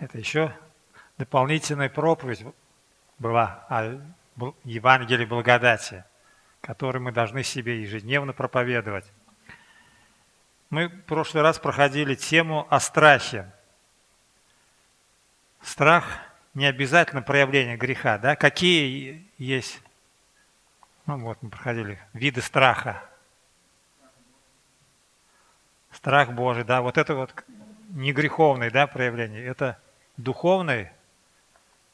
Это 0.00 0.16
еще 0.16 0.56
дополнительная 1.16 1.88
проповедь 1.88 2.44
была 3.18 3.66
о 3.68 4.00
Евангелии 4.62 5.24
благодати, 5.24 6.04
которую 6.60 7.02
мы 7.02 7.12
должны 7.12 7.42
себе 7.42 7.82
ежедневно 7.82 8.32
проповедовать. 8.32 9.10
Мы 10.70 10.88
в 10.88 11.02
прошлый 11.02 11.42
раз 11.42 11.58
проходили 11.58 12.14
тему 12.14 12.66
о 12.70 12.78
страхе. 12.78 13.50
Страх 15.62 16.06
не 16.54 16.66
обязательно 16.66 17.22
проявление 17.22 17.76
греха, 17.76 18.18
да? 18.18 18.36
Какие 18.36 19.26
есть, 19.38 19.82
ну 21.06 21.18
вот 21.18 21.42
мы 21.42 21.50
проходили, 21.50 21.98
виды 22.12 22.40
страха. 22.40 23.02
Страх 25.90 26.32
Божий, 26.32 26.62
да, 26.62 26.82
вот 26.82 26.98
это 26.98 27.16
вот 27.16 27.34
не 27.88 28.12
греховное, 28.12 28.70
да, 28.70 28.86
проявление, 28.86 29.44
это 29.44 29.80
духовный 30.18 30.90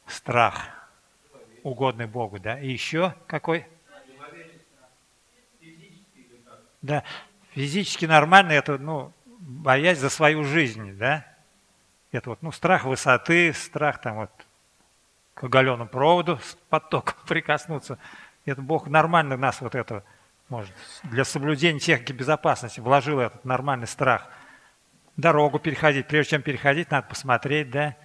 страх, 0.07 0.67
угодный 1.63 2.07
Богу, 2.07 2.41
да. 2.41 2.59
И 2.59 2.69
еще 2.69 3.15
какой? 3.29 3.67
Да, 6.83 7.05
физически 7.53 8.07
нормально 8.07 8.53
это, 8.53 8.77
ну, 8.79 9.13
боясь 9.27 9.99
за 9.99 10.11
свою 10.11 10.43
жизнь, 10.43 10.99
да. 10.99 11.25
Это 12.11 12.31
вот, 12.31 12.43
ну, 12.43 12.51
страх 12.53 12.85
высоты, 12.85 13.53
страх 13.53 14.01
там 14.01 14.17
вот 14.17 14.31
к 15.35 15.45
оголенному 15.45 15.89
проводу 15.89 16.39
с 16.39 16.57
потоком 16.69 17.15
прикоснуться. 17.29 17.99
Это 18.45 18.61
Бог 18.61 18.89
нормально 18.89 19.37
нас 19.37 19.61
вот 19.61 19.75
это 19.75 20.05
может 20.49 20.73
для 21.05 21.25
соблюдения 21.25 21.81
техники 21.81 22.13
безопасности 22.13 22.81
вложил 22.81 23.19
этот 23.19 23.45
нормальный 23.45 23.87
страх. 23.87 24.29
Дорогу 25.17 25.59
переходить, 25.59 26.07
прежде 26.07 26.33
чем 26.33 26.43
переходить, 26.43 26.91
надо 26.91 27.09
посмотреть, 27.09 27.71
да, 27.71 27.97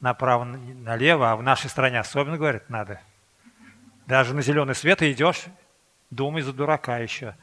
направо, 0.00 0.44
налево, 0.44 1.32
а 1.32 1.36
в 1.36 1.42
нашей 1.42 1.70
стране 1.70 2.00
особенно, 2.00 2.36
говорят, 2.36 2.68
надо. 2.68 3.00
Даже 4.06 4.34
на 4.34 4.42
зеленый 4.42 4.74
свет 4.74 5.02
идешь, 5.02 5.44
думай 6.10 6.42
за 6.42 6.52
дурака 6.52 6.98
еще. 6.98 7.36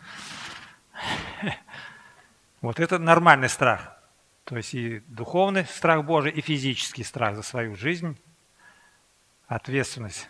Вот 2.59 2.79
это 2.79 2.97
нормальный 2.97 3.49
страх. 3.49 3.95
То 4.43 4.57
есть 4.57 4.73
и 4.73 4.99
духовный 5.07 5.65
страх 5.65 6.03
Божий, 6.03 6.31
и 6.31 6.41
физический 6.41 7.03
страх 7.03 7.35
за 7.35 7.43
свою 7.43 7.75
жизнь, 7.75 8.19
ответственность. 9.47 10.27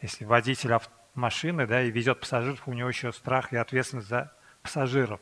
Если 0.00 0.24
водитель 0.24 0.76
машины 1.14 1.66
да, 1.68 1.82
и 1.82 1.90
везет 1.90 2.18
пассажиров, 2.18 2.66
у 2.66 2.72
него 2.72 2.88
еще 2.88 3.12
страх 3.12 3.52
и 3.52 3.56
ответственность 3.56 4.08
за 4.08 4.32
пассажиров. 4.62 5.20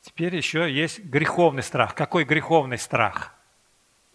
Теперь 0.00 0.34
еще 0.34 0.72
есть 0.72 1.00
греховный 1.04 1.62
страх. 1.62 1.94
Какой 1.94 2.24
греховный 2.24 2.78
страх? 2.78 3.34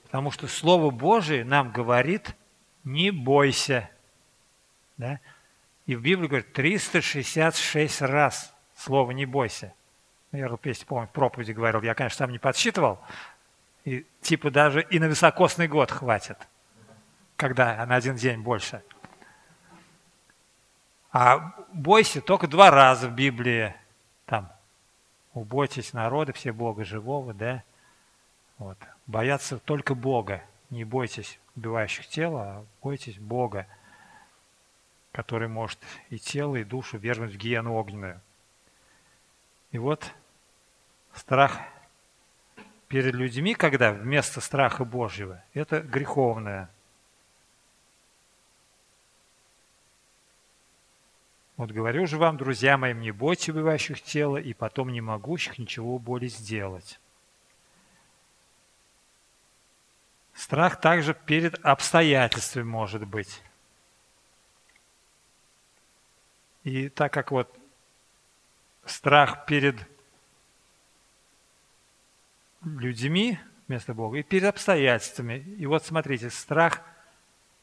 Потому 0.07 0.31
что 0.31 0.47
Слово 0.47 0.89
Божие 0.89 1.43
нам 1.43 1.69
говорит, 1.71 2.33
не 2.85 3.11
бойся. 3.11 3.89
Да? 4.95 5.19
И 5.85 5.95
в 5.95 6.01
Библии 6.01 6.27
говорит 6.27 6.53
366 6.53 8.01
раз 8.01 8.53
слово 8.75 9.11
«не 9.11 9.25
бойся». 9.25 9.73
Я, 10.31 10.49
если 10.63 10.85
помню, 10.85 11.07
в 11.07 11.11
проповеди 11.11 11.51
говорил, 11.51 11.81
я, 11.81 11.93
конечно, 11.93 12.17
сам 12.17 12.31
не 12.31 12.39
подсчитывал, 12.39 12.99
и 13.85 14.05
типа 14.21 14.49
даже 14.49 14.81
и 14.81 14.99
на 14.99 15.05
високосный 15.05 15.67
год 15.67 15.91
хватит, 15.91 16.37
когда 17.35 17.85
на 17.85 17.95
один 17.95 18.15
день 18.15 18.39
больше. 18.41 18.83
А 21.11 21.53
бойся 21.73 22.21
только 22.21 22.47
два 22.47 22.71
раза 22.71 23.09
в 23.09 23.13
Библии, 23.13 23.75
там, 24.25 24.51
убойтесь 25.33 25.93
народа, 25.93 26.33
все 26.33 26.51
Бога 26.51 26.83
живого, 26.85 27.33
да, 27.33 27.63
вот. 28.57 28.77
Бояться 29.05 29.59
только 29.59 29.95
Бога. 29.95 30.43
Не 30.69 30.83
бойтесь 30.83 31.39
убивающих 31.55 32.07
тела, 32.07 32.41
а 32.41 32.65
бойтесь 32.81 33.17
Бога, 33.17 33.67
который 35.11 35.47
может 35.47 35.79
и 36.09 36.19
тело, 36.19 36.55
и 36.55 36.63
душу 36.63 36.97
вернуть 36.97 37.33
в 37.33 37.37
гиену 37.37 37.73
огненную. 37.73 38.19
И 39.71 39.77
вот 39.77 40.11
страх 41.13 41.59
перед 42.87 43.13
людьми, 43.13 43.53
когда 43.53 43.91
вместо 43.91 44.41
страха 44.41 44.85
Божьего, 44.85 45.43
это 45.53 45.81
греховное. 45.81 46.69
Вот 51.57 51.71
говорю 51.71 52.05
же 52.05 52.17
вам, 52.17 52.37
друзья 52.37 52.77
мои, 52.77 52.93
не 52.93 53.11
бойтесь 53.11 53.49
убивающих 53.49 54.01
тела 54.01 54.37
и 54.37 54.53
потом 54.53 54.91
не 54.91 55.01
могущих 55.01 55.57
ничего 55.57 55.97
более 55.97 56.29
сделать. 56.29 56.99
Страх 60.37 60.79
также 60.79 61.15
перед 61.15 61.65
обстоятельствами 61.65 62.63
может 62.63 63.07
быть. 63.07 63.41
И 66.63 66.89
так 66.89 67.11
как 67.11 67.31
вот 67.31 67.57
страх 68.85 69.47
перед 69.47 69.75
людьми 72.63 73.39
вместо 73.67 73.95
Бога 73.95 74.19
и 74.19 74.23
перед 74.23 74.43
обстоятельствами. 74.43 75.39
И 75.39 75.65
вот 75.65 75.83
смотрите, 75.83 76.29
страх 76.29 76.83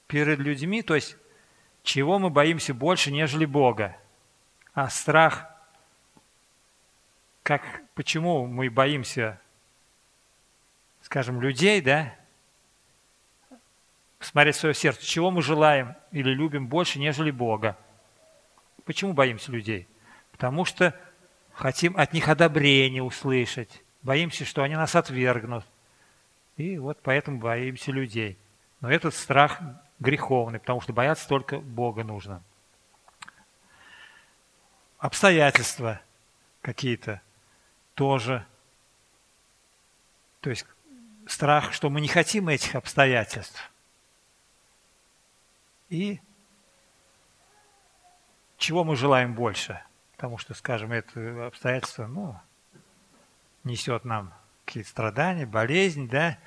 перед 0.08 0.40
людьми, 0.40 0.82
то 0.82 0.96
есть 0.96 1.16
чего 1.84 2.18
мы 2.18 2.28
боимся 2.28 2.74
больше, 2.74 3.12
нежели 3.12 3.44
Бога. 3.44 3.96
А 4.72 4.90
страх, 4.90 5.48
как, 7.44 7.62
почему 7.94 8.48
мы 8.48 8.68
боимся, 8.68 9.40
скажем, 11.02 11.40
людей, 11.40 11.80
да, 11.80 12.16
смотреть 14.24 14.56
в 14.56 14.60
свое 14.60 14.74
сердце, 14.74 15.04
чего 15.04 15.30
мы 15.30 15.42
желаем 15.42 15.94
или 16.10 16.30
любим 16.30 16.66
больше, 16.66 16.98
нежели 16.98 17.30
Бога. 17.30 17.76
Почему 18.84 19.12
боимся 19.12 19.52
людей? 19.52 19.86
Потому 20.32 20.64
что 20.64 20.98
хотим 21.52 21.96
от 21.96 22.12
них 22.12 22.28
одобрения 22.28 23.02
услышать, 23.02 23.82
боимся, 24.02 24.44
что 24.44 24.62
они 24.62 24.74
нас 24.74 24.94
отвергнут. 24.94 25.64
И 26.56 26.78
вот 26.78 26.98
поэтому 27.02 27.38
боимся 27.38 27.92
людей. 27.92 28.38
Но 28.80 28.90
этот 28.90 29.14
страх 29.14 29.60
греховный, 29.98 30.58
потому 30.58 30.80
что 30.80 30.92
бояться 30.92 31.28
только 31.28 31.58
Бога 31.58 32.04
нужно. 32.04 32.42
Обстоятельства 34.98 36.00
какие-то 36.60 37.20
тоже. 37.94 38.46
То 40.40 40.50
есть 40.50 40.66
страх, 41.26 41.72
что 41.72 41.90
мы 41.90 42.00
не 42.00 42.08
хотим 42.08 42.48
этих 42.48 42.74
обстоятельств. 42.74 43.70
И 45.88 46.20
чего 48.56 48.84
мы 48.84 48.96
желаем 48.96 49.34
больше? 49.34 49.82
Потому 50.16 50.38
что, 50.38 50.54
скажем, 50.54 50.92
это 50.92 51.46
обстоятельство, 51.46 52.06
ну, 52.06 52.36
несет 53.64 54.04
нам 54.04 54.32
какие-то 54.64 54.88
страдания, 54.88 55.46
болезнь, 55.46 56.08
да, 56.08 56.38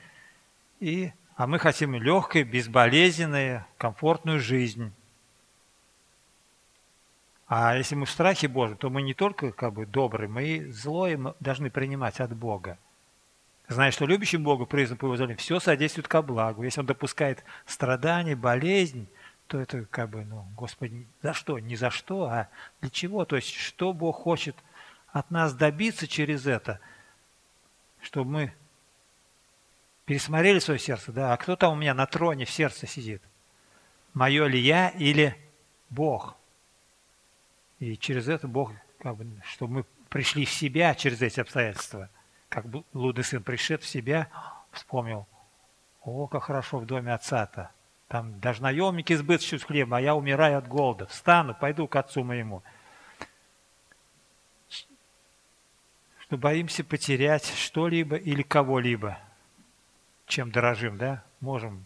и, 0.79 1.11
а 1.35 1.47
мы 1.47 1.59
хотим 1.59 1.95
легкой, 1.95 2.43
безболезненной, 2.43 3.61
комфортную 3.77 4.39
жизнь. 4.39 4.93
А 7.47 7.75
если 7.77 7.95
мы 7.95 8.05
в 8.05 8.11
страхе 8.11 8.47
Божьем, 8.47 8.77
то 8.77 8.89
мы 8.89 9.01
не 9.01 9.13
только 9.13 9.51
как 9.51 9.73
бы 9.73 9.85
добрые, 9.85 10.27
мы 10.27 10.43
и 10.43 10.71
злое 10.71 11.35
должны 11.39 11.69
принимать 11.69 12.19
от 12.19 12.35
Бога. 12.35 12.77
Зная, 13.69 13.91
что 13.91 14.05
любящим 14.05 14.43
Богу 14.43 14.65
признан 14.65 14.97
по 14.97 15.13
его 15.13 15.35
все 15.35 15.59
содействует 15.59 16.07
ко 16.07 16.21
благу. 16.21 16.63
Если 16.63 16.79
он 16.79 16.85
допускает 16.85 17.43
страдания, 17.65 18.35
болезнь, 18.35 19.07
то 19.47 19.59
это 19.59 19.85
как 19.85 20.09
бы, 20.09 20.25
ну, 20.25 20.45
Господи, 20.55 21.07
за 21.21 21.33
что? 21.33 21.59
Не 21.59 21.75
за 21.75 21.89
что, 21.89 22.25
а 22.25 22.49
для 22.81 22.89
чего? 22.89 23.25
То 23.25 23.35
есть, 23.35 23.53
что 23.53 23.93
Бог 23.93 24.17
хочет 24.17 24.55
от 25.07 25.31
нас 25.31 25.53
добиться 25.53 26.07
через 26.07 26.45
это, 26.45 26.79
чтобы 28.01 28.31
мы 28.31 28.53
пересмотрели 30.05 30.59
свое 30.59 30.79
сердце, 30.79 31.11
да, 31.11 31.33
а 31.33 31.37
кто 31.37 31.55
там 31.55 31.73
у 31.73 31.75
меня 31.75 31.93
на 31.93 32.05
троне 32.05 32.45
в 32.45 32.51
сердце 32.51 32.87
сидит? 32.87 33.21
Мое 34.13 34.47
ли 34.47 34.59
я 34.59 34.89
или 34.89 35.37
Бог? 35.89 36.35
И 37.79 37.97
через 37.97 38.27
это 38.27 38.47
Бог, 38.47 38.71
как 38.99 39.17
бы, 39.17 39.27
чтобы 39.43 39.73
мы 39.73 39.85
пришли 40.09 40.45
в 40.45 40.51
себя 40.51 40.95
через 40.95 41.21
эти 41.21 41.39
обстоятельства. 41.39 42.09
Как 42.49 42.65
блудный 42.93 43.23
сын 43.23 43.43
пришед 43.43 43.83
в 43.83 43.87
себя, 43.87 44.29
вспомнил, 44.71 45.27
о, 46.01 46.27
как 46.27 46.43
хорошо 46.43 46.79
в 46.79 46.85
доме 46.85 47.13
отца-то. 47.13 47.71
Там 48.07 48.39
даже 48.39 48.61
наемники 48.61 49.13
избыточно 49.13 49.59
хлеба, 49.59 49.97
а 49.97 50.01
я 50.01 50.15
умираю 50.15 50.57
от 50.57 50.67
голода. 50.67 51.07
Встану, 51.07 51.53
пойду 51.53 51.87
к 51.87 51.95
отцу 51.95 52.23
моему. 52.23 52.63
Что 56.19 56.37
боимся 56.37 56.83
потерять 56.83 57.45
что-либо 57.45 58.15
или 58.15 58.43
кого-либо, 58.43 59.17
чем 60.25 60.51
дорожим, 60.51 60.97
да? 60.97 61.23
Можем 61.39 61.85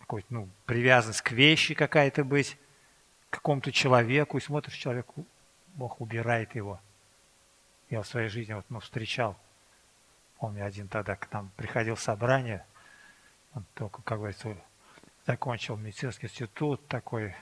какой-то, 0.00 0.32
ну, 0.32 0.48
привязанность 0.66 1.22
к 1.22 1.32
вещи 1.32 1.74
какая-то 1.74 2.24
быть, 2.24 2.56
к 3.30 3.34
какому-то 3.34 3.72
человеку, 3.72 4.38
и 4.38 4.40
смотришь, 4.40 4.74
человек, 4.74 5.06
Бог 5.74 6.00
убирает 6.00 6.54
его. 6.54 6.80
Я 7.90 8.02
в 8.02 8.06
своей 8.06 8.28
жизни 8.28 8.52
вот, 8.52 8.64
ну, 8.68 8.78
встречал, 8.80 9.36
помню, 10.38 10.64
один 10.64 10.86
тогда 10.88 11.16
к 11.16 11.32
нам 11.32 11.50
приходил 11.56 11.96
собрание– 11.96 12.64
Он 13.56 13.64
только, 13.74 14.02
как 14.02 14.18
говорится, 14.18 14.54
закончил 15.26 15.76
медицинский 15.76 16.26
институт, 16.26 16.86
такой 16.88 17.34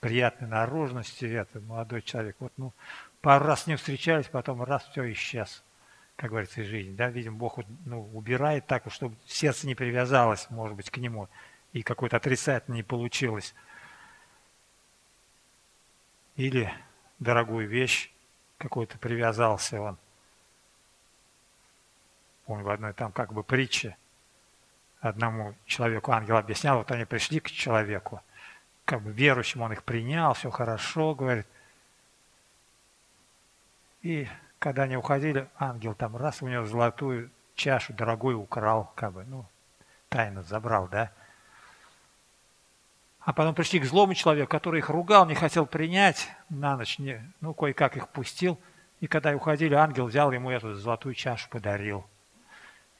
приятной 0.00 0.48
наружности, 0.48 1.24
это 1.24 1.60
молодой 1.60 2.02
человек. 2.02 2.36
Вот, 2.40 2.52
ну, 2.56 2.72
пару 3.20 3.46
раз 3.46 3.64
с 3.64 3.66
ним 3.66 3.76
встречались, 3.76 4.28
потом 4.28 4.62
раз 4.62 4.86
все 4.88 5.10
исчез, 5.12 5.62
как 6.16 6.30
говорится, 6.30 6.62
из 6.62 6.66
жизни. 6.66 6.94
Да, 6.94 7.08
видим, 7.08 7.36
Бог 7.36 7.58
ну, 7.86 8.08
убирает 8.12 8.66
так, 8.66 8.90
чтобы 8.90 9.16
сердце 9.26 9.66
не 9.66 9.74
привязалось, 9.74 10.48
может 10.50 10.76
быть, 10.76 10.90
к 10.90 10.96
нему, 10.98 11.28
и 11.72 11.82
какое-то 11.82 12.16
отрицательное 12.16 12.78
не 12.78 12.82
получилось. 12.82 13.54
Или 16.36 16.72
дорогую 17.18 17.68
вещь 17.68 18.10
какой-то 18.58 18.98
привязался 18.98 19.80
он. 19.80 19.98
Помню, 22.46 22.64
в 22.64 22.70
одной 22.70 22.92
там 22.92 23.12
как 23.12 23.32
бы 23.32 23.44
притче 23.44 23.96
одному 25.00 25.54
человеку 25.66 26.12
ангел 26.12 26.36
объяснял, 26.36 26.78
вот 26.78 26.90
они 26.90 27.04
пришли 27.04 27.40
к 27.40 27.50
человеку, 27.50 28.22
как 28.84 29.02
бы 29.02 29.12
верующим 29.12 29.62
он 29.62 29.72
их 29.72 29.82
принял, 29.84 30.34
все 30.34 30.50
хорошо, 30.50 31.14
говорит. 31.14 31.46
И 34.02 34.28
когда 34.58 34.84
они 34.84 34.96
уходили, 34.96 35.48
ангел 35.58 35.94
там 35.94 36.16
раз 36.16 36.42
у 36.42 36.48
него 36.48 36.66
золотую 36.66 37.30
чашу 37.54 37.92
дорогую 37.92 38.40
украл, 38.40 38.92
как 38.94 39.12
бы, 39.12 39.24
ну, 39.24 39.44
тайно 40.08 40.42
забрал, 40.42 40.88
да. 40.88 41.10
А 43.20 43.32
потом 43.32 43.54
пришли 43.54 43.80
к 43.80 43.84
злому 43.84 44.14
человеку, 44.14 44.50
который 44.50 44.78
их 44.78 44.88
ругал, 44.88 45.26
не 45.26 45.34
хотел 45.34 45.66
принять 45.66 46.28
на 46.48 46.76
ночь, 46.76 46.98
не, 46.98 47.22
ну, 47.40 47.52
кое-как 47.52 47.96
их 47.96 48.08
пустил. 48.08 48.58
И 49.00 49.06
когда 49.06 49.34
уходили, 49.34 49.74
ангел 49.74 50.06
взял 50.06 50.32
ему 50.32 50.50
эту 50.50 50.74
золотую 50.74 51.14
чашу, 51.14 51.48
подарил. 51.50 52.06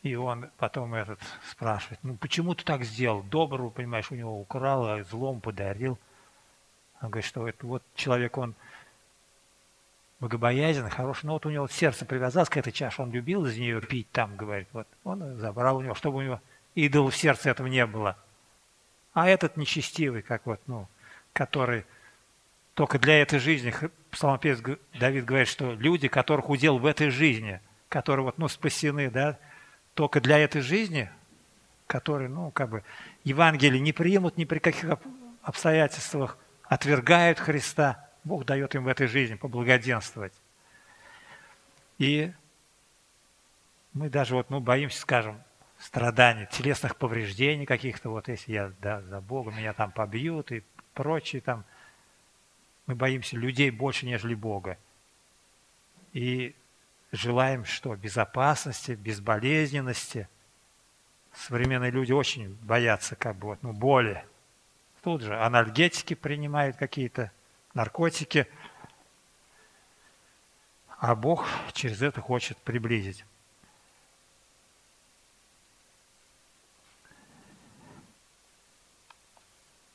И 0.02 0.14
он 0.14 0.50
потом 0.56 0.94
этот 0.94 1.20
спрашивает, 1.50 1.99
ну 2.02 2.17
почему 2.17 2.55
ты 2.55 2.64
так 2.64 2.85
сделал? 2.85 3.23
Доброго, 3.23 3.69
понимаешь, 3.69 4.11
у 4.11 4.14
него 4.14 4.41
украл, 4.41 4.87
а 4.87 5.02
злом 5.05 5.41
подарил. 5.41 5.99
Он 7.02 7.11
говорит, 7.11 7.26
что 7.26 7.47
это 7.47 7.67
вот 7.67 7.82
человек, 7.94 8.38
он 8.38 8.55
богобоязен, 10.20 10.88
хороший, 10.88 11.26
но 11.26 11.35
вот 11.35 11.47
у 11.47 11.50
него 11.50 11.69
сердце 11.69 12.05
привязалось 12.05 12.49
к 12.49 12.56
этой 12.56 12.73
чаше, 12.73 13.02
он 13.02 13.11
любил 13.11 13.47
из 13.47 13.56
нее 13.56 13.81
пить 13.81 14.11
там, 14.11 14.37
говорит, 14.37 14.69
вот 14.73 14.87
он 15.05 15.37
забрал 15.38 15.79
у 15.79 15.82
него, 15.82 15.94
чтобы 15.94 16.19
у 16.19 16.23
него 16.23 16.41
идол 16.75 17.11
в 17.11 17.17
сердце 17.17 17.50
этого 17.50 17.67
не 17.67 17.85
было. 17.87 18.17
А 19.12 19.29
этот 19.29 19.56
нечестивый, 19.56 20.23
как 20.23 20.46
вот, 20.46 20.61
ну, 20.67 20.88
который 21.32 21.85
только 22.75 22.99
для 22.99 23.20
этой 23.20 23.38
жизни, 23.38 23.75
псалмопевец 24.11 24.61
Давид 24.99 25.25
говорит, 25.25 25.49
что 25.49 25.73
люди, 25.73 26.08
которых 26.08 26.49
удел 26.49 26.79
в 26.79 26.87
этой 26.87 27.11
жизни, 27.11 27.61
которые 27.88 28.25
вот, 28.25 28.38
ну, 28.38 28.49
спасены, 28.49 29.11
да, 29.11 29.38
только 29.94 30.20
для 30.20 30.38
этой 30.38 30.60
жизни, 30.60 31.10
которые, 31.87 32.28
ну, 32.28 32.50
как 32.50 32.70
бы, 32.70 32.84
Евангелие 33.25 33.81
не 33.81 33.92
примут 33.92 34.37
ни 34.37 34.44
при 34.44 34.58
каких 34.58 34.98
обстоятельствах, 35.42 36.38
отвергают 36.64 37.38
Христа, 37.38 38.08
Бог 38.25 38.44
дает 38.44 38.75
им 38.75 38.84
в 38.84 38.88
этой 38.88 39.06
жизни 39.06 39.34
поблагоденствовать. 39.34 40.32
И 41.98 42.32
мы 43.92 44.08
даже 44.08 44.34
вот, 44.34 44.50
ну, 44.50 44.60
боимся, 44.60 45.00
скажем, 45.00 45.42
страданий, 45.78 46.46
телесных 46.50 46.96
повреждений 46.96 47.66
каких-то, 47.66 48.10
вот 48.10 48.28
если 48.28 48.52
я 48.52 48.72
да, 48.81 49.00
за 49.02 49.20
Бога, 49.20 49.50
меня 49.50 49.72
там 49.72 49.90
побьют 49.90 50.52
и 50.52 50.62
прочее 50.94 51.43
там. 51.43 51.64
Мы 52.86 52.94
боимся 52.94 53.36
людей 53.36 53.70
больше, 53.70 54.06
нежели 54.06 54.34
Бога. 54.34 54.78
И 56.12 56.54
желаем 57.12 57.64
что? 57.64 57.94
Безопасности, 57.96 58.92
безболезненности. 58.92 60.28
Современные 61.32 61.90
люди 61.90 62.12
очень 62.12 62.54
боятся 62.62 63.16
как 63.16 63.36
бы 63.36 63.48
вот, 63.48 63.62
ну, 63.62 63.72
боли. 63.72 64.24
Тут 65.02 65.22
же 65.22 65.36
анальгетики 65.36 66.14
принимают 66.14 66.76
какие-то, 66.76 67.32
наркотики. 67.74 68.46
А 70.98 71.14
Бог 71.14 71.46
через 71.72 72.02
это 72.02 72.20
хочет 72.20 72.58
приблизить. 72.58 73.24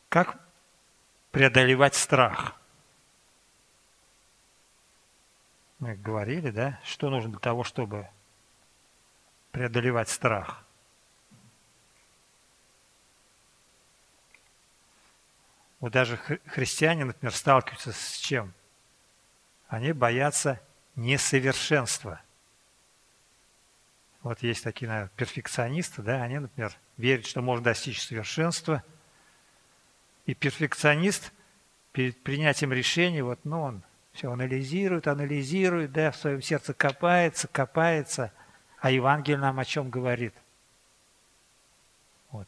Как 0.09 0.39
преодолевать 1.31 1.93
страх? 1.93 2.55
Мы 5.79 5.95
говорили, 5.95 6.51
да, 6.51 6.79
что 6.83 7.09
нужно 7.09 7.31
для 7.31 7.39
того, 7.39 7.63
чтобы 7.63 8.07
преодолевать 9.51 10.09
страх. 10.09 10.65
Вот 15.79 15.91
даже 15.91 16.17
христиане, 16.45 17.05
например, 17.05 17.33
сталкиваются 17.33 17.91
с 17.91 18.17
чем? 18.17 18.53
Они 19.67 19.91
боятся 19.91 20.61
несовершенства. 20.95 22.21
Вот 24.23 24.41
есть 24.41 24.63
такие, 24.63 24.87
наверное, 24.87 25.11
перфекционисты, 25.15 26.01
да, 26.01 26.23
они, 26.23 26.39
например, 26.39 26.73
верят, 26.97 27.25
что 27.25 27.41
можно 27.41 27.63
достичь 27.63 28.01
совершенства– 28.01 28.83
и 30.25 30.33
перфекционист 30.33 31.31
перед 31.91 32.21
принятием 32.23 32.73
решения, 32.73 33.23
вот, 33.23 33.39
ну, 33.43 33.61
он 33.61 33.83
все 34.15 34.31
анализирует, 34.31 35.07
анализирует, 35.07 35.91
да, 35.91 36.11
в 36.11 36.15
своем 36.15 36.41
сердце 36.41 36.73
копается, 36.73 37.47
копается. 37.47 38.31
А 38.79 38.89
Евангелие 38.89 39.37
нам 39.37 39.59
о 39.59 39.65
чем 39.65 39.89
говорит? 39.89 40.33
Вот. 42.31 42.47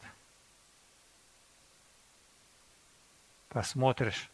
Посмотришь 3.50 4.30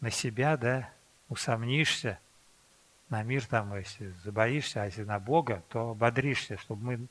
на 0.00 0.10
себя, 0.10 0.56
да, 0.56 0.90
усомнишься, 1.28 2.18
на 3.08 3.22
мир 3.22 3.46
там, 3.46 3.76
если 3.76 4.12
забоишься, 4.24 4.82
а 4.82 4.84
если 4.86 5.02
на 5.02 5.18
Бога, 5.18 5.62
то 5.68 5.90
ободришься, 5.90 6.58
чтобы 6.58 6.84
мы, 6.84 7.06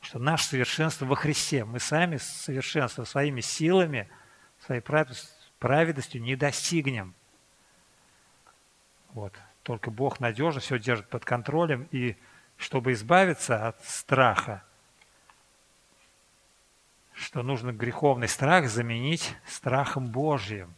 что 0.00 0.18
наше 0.18 0.44
совершенство 0.44 1.06
во 1.06 1.14
Христе, 1.14 1.64
мы 1.64 1.78
сами 1.78 2.16
совершенство 2.16 3.04
своими 3.04 3.40
силами– 3.40 4.08
своей 4.64 4.80
праведностью 4.80 6.22
не 6.22 6.36
достигнем. 6.36 7.14
Вот. 9.12 9.34
Только 9.62 9.90
Бог 9.90 10.20
надежно 10.20 10.60
все 10.60 10.78
держит 10.78 11.08
под 11.08 11.24
контролем. 11.24 11.88
И 11.90 12.16
чтобы 12.56 12.92
избавиться 12.92 13.68
от 13.68 13.84
страха, 13.84 14.62
что 17.12 17.42
нужно 17.42 17.72
греховный 17.72 18.28
страх 18.28 18.68
заменить 18.68 19.36
страхом 19.46 20.06
Божьим. 20.06 20.74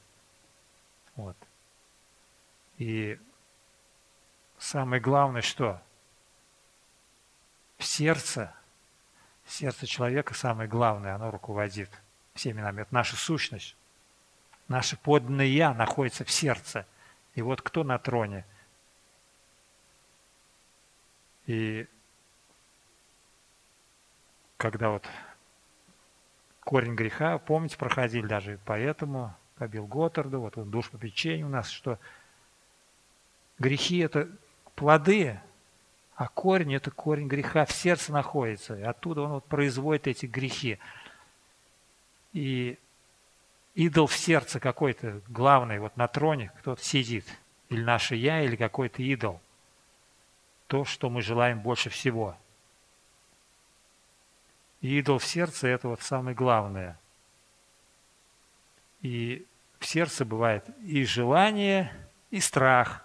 Вот. 1.16 1.36
И 2.78 3.18
самое 4.58 5.00
главное, 5.00 5.42
что 5.42 5.80
в 7.78 7.84
сердце, 7.84 8.52
сердце 9.46 9.86
человека 9.86 10.34
самое 10.34 10.68
главное, 10.68 11.14
оно 11.14 11.30
руководит– 11.30 11.90
всеми 12.34 12.60
нами. 12.60 12.82
Это 12.82 12.92
наша 12.92 13.16
сущность. 13.16 13.76
Наше 14.68 14.96
подлинное 14.96 15.46
«я» 15.46 15.72
находится 15.72 16.24
в 16.24 16.30
сердце. 16.30 16.86
И 17.34 17.42
вот 17.42 17.62
кто 17.62 17.84
на 17.84 17.98
троне? 17.98 18.44
И 21.46 21.86
когда 24.56 24.90
вот 24.90 25.06
корень 26.60 26.94
греха, 26.94 27.38
помните, 27.38 27.76
проходили 27.76 28.26
даже 28.26 28.58
поэтому, 28.64 29.34
по 29.56 29.68
Билл 29.68 29.86
Готтарду, 29.86 30.40
вот 30.40 30.56
он 30.56 30.70
душ 30.70 30.90
по 30.90 30.98
печенью 30.98 31.46
у 31.46 31.50
нас, 31.50 31.68
что 31.68 31.98
грехи– 33.58 33.98
это 34.00 34.28
плоды, 34.74 35.40
а 36.14 36.28
корень– 36.28 36.74
это 36.76 36.90
корень 36.90 37.28
греха 37.28 37.64
в 37.66 37.72
сердце 37.72 38.12
находится. 38.12 38.78
И 38.78 38.82
оттуда 38.82 39.22
он 39.22 39.32
вот 39.32 39.44
производит 39.44 40.06
эти 40.06 40.26
грехи 40.26 40.78
и 42.32 42.78
идол 43.74 44.06
в 44.06 44.16
сердце 44.16 44.60
какой-то 44.60 45.20
главный, 45.28 45.78
вот 45.78 45.96
на 45.96 46.08
троне 46.08 46.52
кто-то 46.58 46.82
сидит, 46.82 47.26
или 47.68 47.82
наше 47.82 48.14
я, 48.14 48.42
или 48.42 48.56
какой-то 48.56 49.02
идол. 49.02 49.40
То, 50.66 50.84
что 50.84 51.10
мы 51.10 51.22
желаем 51.22 51.60
больше 51.60 51.90
всего. 51.90 52.36
И 54.80 54.98
идол 54.98 55.18
в 55.18 55.24
сердце– 55.24 55.68
это 55.68 55.88
вот 55.88 56.02
самое 56.02 56.34
главное. 56.36 56.98
И 59.02 59.46
в 59.78 59.86
сердце 59.86 60.24
бывает 60.24 60.64
и 60.82 61.04
желание, 61.04 61.92
и 62.30 62.40
страх. 62.40 63.04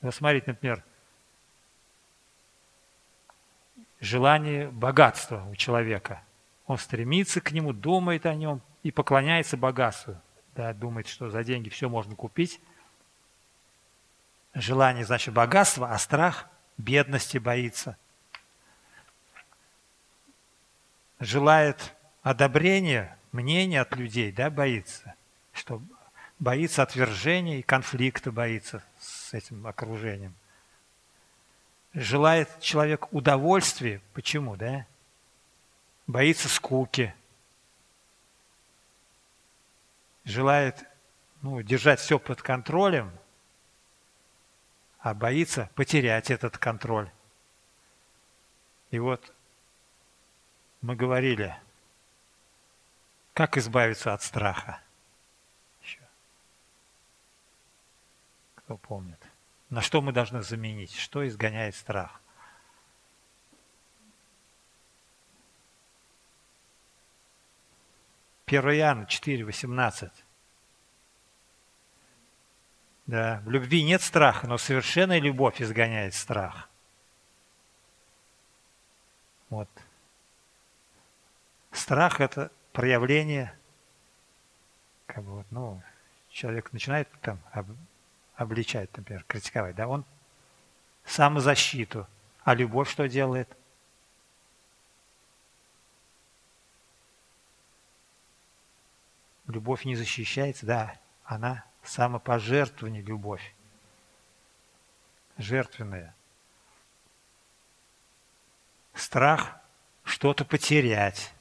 Вот 0.00 0.14
смотрите, 0.14 0.46
например, 0.48 0.82
желание 4.00 4.68
богатства 4.68 5.46
у 5.50 5.54
человека– 5.54 6.22
он 6.66 6.78
стремится 6.78 7.40
к 7.40 7.52
нему, 7.52 7.72
думает 7.72 8.26
о 8.26 8.34
нем 8.34 8.62
и 8.82 8.90
поклоняется 8.90 9.56
богатству. 9.56 10.16
Да, 10.54 10.72
думает, 10.72 11.08
что 11.08 11.30
за 11.30 11.44
деньги 11.44 11.68
все 11.68 11.88
можно 11.88 12.14
купить. 12.14 12.60
Желание, 14.54 15.04
значит, 15.04 15.32
богатства, 15.32 15.92
а 15.92 15.98
страх 15.98 16.46
бедности 16.76 17.38
боится. 17.38 17.96
желает 21.22 21.94
одобрения, 22.22 23.16
мнения 23.30 23.80
от 23.80 23.94
людей, 23.96 24.32
да, 24.32 24.50
боится, 24.50 25.14
что 25.52 25.80
боится 26.38 26.82
отвержения 26.82 27.58
и 27.58 27.62
конфликта 27.62 28.32
боится 28.32 28.82
с 28.98 29.32
этим 29.32 29.66
окружением. 29.66 30.34
Желает 31.94 32.48
человек 32.60 33.12
удовольствия, 33.12 34.00
почему, 34.14 34.56
да? 34.56 34.86
Боится 36.06 36.48
скуки. 36.48 37.14
Желает 40.24 40.84
ну, 41.42 41.60
держать 41.62 42.00
все 42.00 42.18
под 42.18 42.40
контролем, 42.42 43.12
а 45.00 45.14
боится 45.14 45.68
потерять 45.74 46.30
этот 46.30 46.56
контроль. 46.58 47.10
И 48.90 48.98
вот 48.98 49.34
мы 50.80 50.94
говорили, 50.94 51.56
как 53.34 53.56
избавиться 53.56 54.12
от 54.12 54.22
страха. 54.22 54.80
Еще. 55.82 56.00
Кто 58.54 58.76
помнит? 58.76 59.20
На 59.70 59.80
что 59.80 60.02
мы 60.02 60.12
должны 60.12 60.42
заменить? 60.42 60.94
Что 60.94 61.26
изгоняет 61.26 61.74
страх? 61.74 62.21
Первое 68.52 68.76
Иоанна 68.76 69.06
4, 69.06 69.46
18. 69.46 70.12
Да, 73.06 73.40
в 73.46 73.50
любви 73.50 73.82
нет 73.82 74.02
страха, 74.02 74.46
но 74.46 74.58
совершенная 74.58 75.20
любовь 75.20 75.62
изгоняет 75.62 76.12
страх. 76.12 76.68
Вот. 79.48 79.70
Страх– 81.70 82.20
это 82.20 82.52
проявление, 82.74 83.58
как 85.06 85.24
бы 85.24 85.46
ну, 85.50 85.82
человек 86.28 86.74
начинает 86.74 87.08
там 87.22 87.40
обличать, 88.34 88.94
например, 88.94 89.24
критиковать, 89.26 89.76
да, 89.76 89.88
он 89.88 90.04
самозащиту. 91.06 92.06
А 92.44 92.54
любовь 92.54 92.90
что 92.90 93.08
делает? 93.08 93.48
Любовь 99.52 99.84
не 99.84 99.94
защищается, 99.94 100.64
да, 100.64 100.98
она 101.24 101.62
самопожертвование 101.82 103.02
любовь. 103.02 103.54
Жертвенная. 105.36 106.14
Страх 108.94 109.56
что-то 110.04 110.46
потерять. 110.46 111.34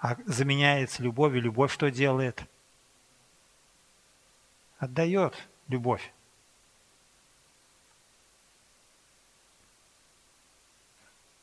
А 0.00 0.16
заменяется 0.24 1.02
любовью. 1.02 1.42
Любовь 1.42 1.72
что 1.72 1.90
делает? 1.90 2.42
Отдает 4.78 5.34
любовь. 5.68 6.10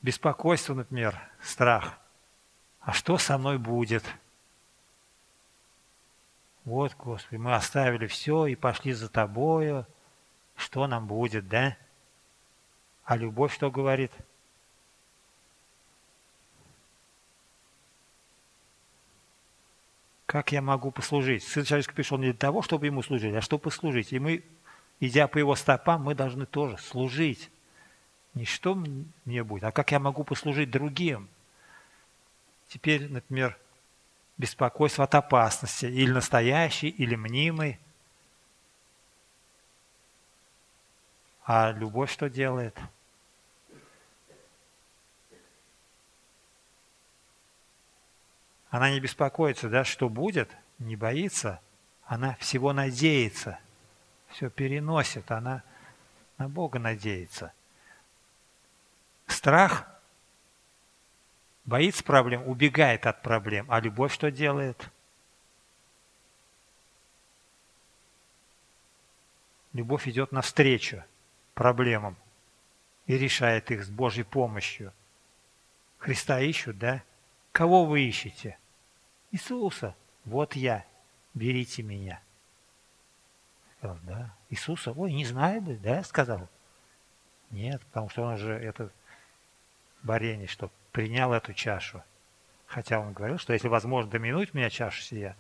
Беспокойство, 0.02 0.74
например, 0.74 1.22
страх. 1.40 2.00
А 2.80 2.94
что 2.94 3.20
со 3.20 3.38
мной 3.38 3.60
будет? 3.60 4.04
Вот, 6.66 6.96
Господи, 6.98 7.40
мы 7.40 7.56
оставили 7.56 8.08
все 8.08 8.46
и 8.46 8.56
пошли 8.56 8.94
за 8.94 9.10
Тобою. 9.10 9.86
Что 10.56 10.88
нам 10.88 11.08
будет, 11.08 11.48
да? 11.48 11.76
А 13.04 13.18
любовь 13.18 13.54
что 13.54 13.70
говорит?– 13.70 14.12
Как 20.34 20.52
я 20.52 20.64
могу 20.64 20.90
послужить? 20.90 21.44
Сын 21.44 21.64
человеческий 21.64 21.94
пришел 21.94 22.18
не 22.18 22.32
для 22.32 22.34
того, 22.34 22.64
чтобы 22.64 22.88
ему 22.88 23.04
служить, 23.04 23.36
а 23.36 23.42
чтобы 23.42 23.66
послужить. 23.66 24.14
И 24.14 24.18
мы, 24.18 24.44
идя 25.00 25.28
по 25.28 25.38
его 25.38 25.56
стопам, 25.56 26.02
мы 26.02 26.16
должны 26.16 26.48
тоже 26.48 26.80
служить. 26.80 27.52
Не 28.34 28.46
что 28.46 28.74
мне 28.74 29.44
будет, 29.44 29.64
а 29.64 29.72
как 29.72 29.92
я 29.92 30.00
могу 30.00 30.24
послужить 30.24 30.72
другим. 30.72 31.30
Теперь, 32.68 33.12
например, 33.12 33.60
беспокойство 34.44 35.06
от 35.06 35.16
опасности, 35.16 35.86
или 35.86 36.12
настоящей, 36.12 36.90
или 36.90 37.16
мнимой. 37.16 37.80
А 41.46 41.72
любовь 41.72 42.12
что 42.12 42.30
делает?– 42.30 42.78
Она 48.74 48.90
не 48.90 49.00
беспокоится, 49.00 49.70
да, 49.70 49.84
что 49.84 50.10
будет, 50.10 50.50
не 50.80 50.96
боится, 50.96 51.62
она 52.06 52.34
всего 52.40 52.74
надеется, 52.74 53.60
все 54.30 54.50
переносит, 54.50 55.30
она 55.30 55.62
на 56.40 56.50
Бога 56.50 56.80
надеется. 56.80 57.54
Страх 59.28 59.86
боится 61.66 62.04
проблем, 62.04 62.48
убегает 62.48 63.06
от 63.06 63.22
проблем, 63.22 63.66
а 63.70 63.80
любовь 63.80 64.14
что 64.14 64.32
делает? 64.32 64.90
Любовь 69.74 70.08
идет 70.08 70.32
навстречу 70.32 71.04
проблемам 71.56 72.16
и 73.08 73.18
решает 73.18 73.72
их 73.72 73.84
с 73.84 73.90
Божьей 73.90 74.24
помощью. 74.24 74.94
Христа 75.98 76.40
ищут, 76.40 76.78
да? 76.78 77.04
Кого 77.52 77.86
вы 77.86 78.02
ищете? 78.02 78.58
Иисуса, 79.32 79.96
вот 80.26 80.56
я, 80.56 80.86
берите 81.34 81.82
меня. 81.82 82.22
Сказал, 83.78 83.98
да. 84.04 84.36
Иисуса, 84.50 84.92
ой, 84.92 85.12
не 85.12 85.26
знаю 85.26 85.62
бы, 85.62 85.76
да, 85.76 86.04
сказал. 86.04 86.48
Нет, 87.50 87.82
потому 87.88 88.10
что 88.10 88.24
он 88.24 88.38
же 88.38 88.54
это 88.54 88.92
борение, 90.04 90.48
что 90.48 90.72
принял 90.92 91.34
эту 91.34 91.54
чашу. 91.54 92.04
Хотя 92.68 93.00
он 93.00 93.14
говорил, 93.14 93.38
что 93.38 93.54
если 93.54 93.68
возможно 93.68 94.12
доминуть 94.12 94.54
меня 94.54 94.70
чашу 94.70 95.02
сия, 95.02 95.36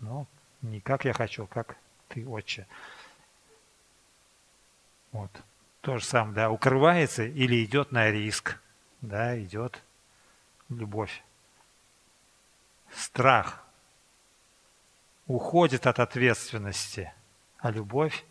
но 0.00 0.26
не 0.62 0.80
как 0.80 1.04
я 1.04 1.12
хочу, 1.12 1.46
как 1.46 1.76
ты, 2.08 2.26
отче. 2.26 2.66
Вот. 5.12 5.30
То 5.80 5.98
же 5.98 6.04
самое, 6.04 6.34
да, 6.34 6.50
укрывается 6.50 7.22
или 7.24 7.64
идет 7.64 7.92
на 7.92 8.10
риск, 8.10 8.60
да, 9.00 9.40
идет 9.40 9.82
любовь 10.68 11.22
страх 12.90 13.66
уходит 15.26 15.86
от 15.86 15.98
ответственности, 15.98 17.12
а 17.58 17.70
любовь, 17.70 18.24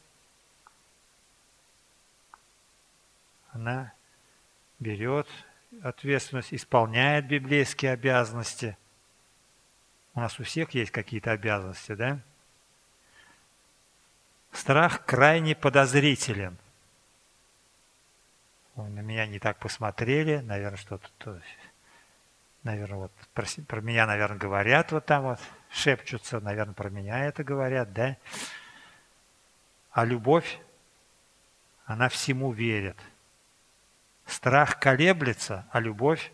она 3.51 3.93
берет 4.79 5.27
ответственность, 5.81 6.53
исполняет 6.53 7.27
библейские 7.27 7.91
обязанности. 7.91 8.77
У 10.13 10.19
нас 10.19 10.39
у 10.39 10.43
всех 10.43 10.71
есть 10.71 10.91
какие-то 10.91 11.31
обязанности, 11.31 11.93
да? 11.93 12.19
Страх 14.51 15.05
крайне 15.05 15.55
подозрителен. 15.55 16.57
Ой, 18.75 18.89
на 18.89 19.01
меня 19.01 19.27
не 19.27 19.39
так 19.39 19.57
посмотрели, 19.57 20.37
наверное, 20.37 20.77
что-то 20.77 21.41
наверное, 22.65 22.97
вот 22.97 23.11
про, 23.33 23.45
про 23.67 23.81
меня, 23.81 24.05
наверное, 24.05 24.37
говорят 24.37 24.91
вот 24.91 25.05
там 25.05 25.23
вот, 25.23 25.39
шепчутся, 25.69 26.41
наверное, 26.41 26.73
про 26.73 26.89
меня 26.89 27.25
это 27.25 27.43
говорят, 27.43 27.93
да? 27.93 28.17
А 29.91 30.03
любовь, 30.03 30.59
она 31.85 32.09
всему 32.09 32.51
верит. 32.51 32.97
Страх 34.25 34.79
колеблется, 34.79 35.67
а 35.71 35.79
любовь 35.79 36.31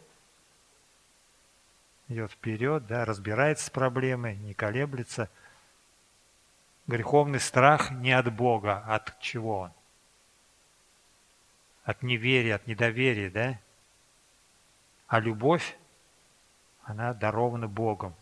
идет 2.07 2.31
вперед, 2.31 2.85
да, 2.87 3.05
разбирается 3.05 3.65
с 3.65 3.69
проблемой, 3.69 4.37
не 4.37 4.53
колеблется. 4.53 5.29
Греховный 6.87 7.39
страх 7.39 7.91
не 7.91 8.11
от 8.11 8.33
Бога, 8.33 8.83
а 8.85 8.95
от 8.95 9.19
чего 9.19 9.59
он? 9.59 9.71
От 11.83 12.03
неверия, 12.03 12.55
от 12.55 12.67
недоверия, 12.67 13.29
да? 13.29 13.59
А 15.07 15.19
любовь 15.19 15.77
она 16.83 17.13
дарована 17.13 17.67
Богом. 17.67 18.15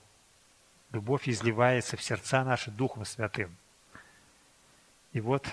Любовь 0.91 1.29
изливается 1.29 1.97
в 1.97 2.03
сердца 2.03 2.43
наши 2.43 2.71
Духом 2.71 3.05
Святым. 3.05 3.55
И 5.13 5.21
вот 5.21 5.47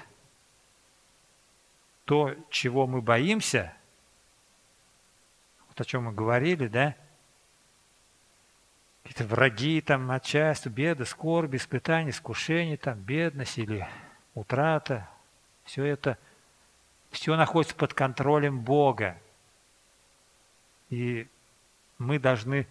то, 2.05 2.35
чего 2.51 2.87
мы 2.87 3.03
боимся, 3.03 3.75
вот 5.77 5.83
о 5.83 5.85
чем 5.85 6.05
мы 6.05 6.13
говорили, 6.13 6.69
да, 6.69 6.95
какие-то 9.03 9.25
враги, 9.25 9.81
там, 9.83 10.11
отчасти, 10.11 10.69
беды, 10.69 11.05
скорби, 11.05 11.59
испытания, 11.59 12.11
искушения, 12.11 12.79
там, 12.79 12.99
бедность 12.99 13.59
или 13.59 13.87
утрата, 14.35 15.09
все 15.65 15.85
это, 15.85 16.17
все 17.11 17.37
находится 17.37 17.77
под 17.77 17.93
контролем 17.93 18.61
Бога. 18.61 19.19
И 20.89 21.29
мы 21.99 22.19
должны 22.19 22.67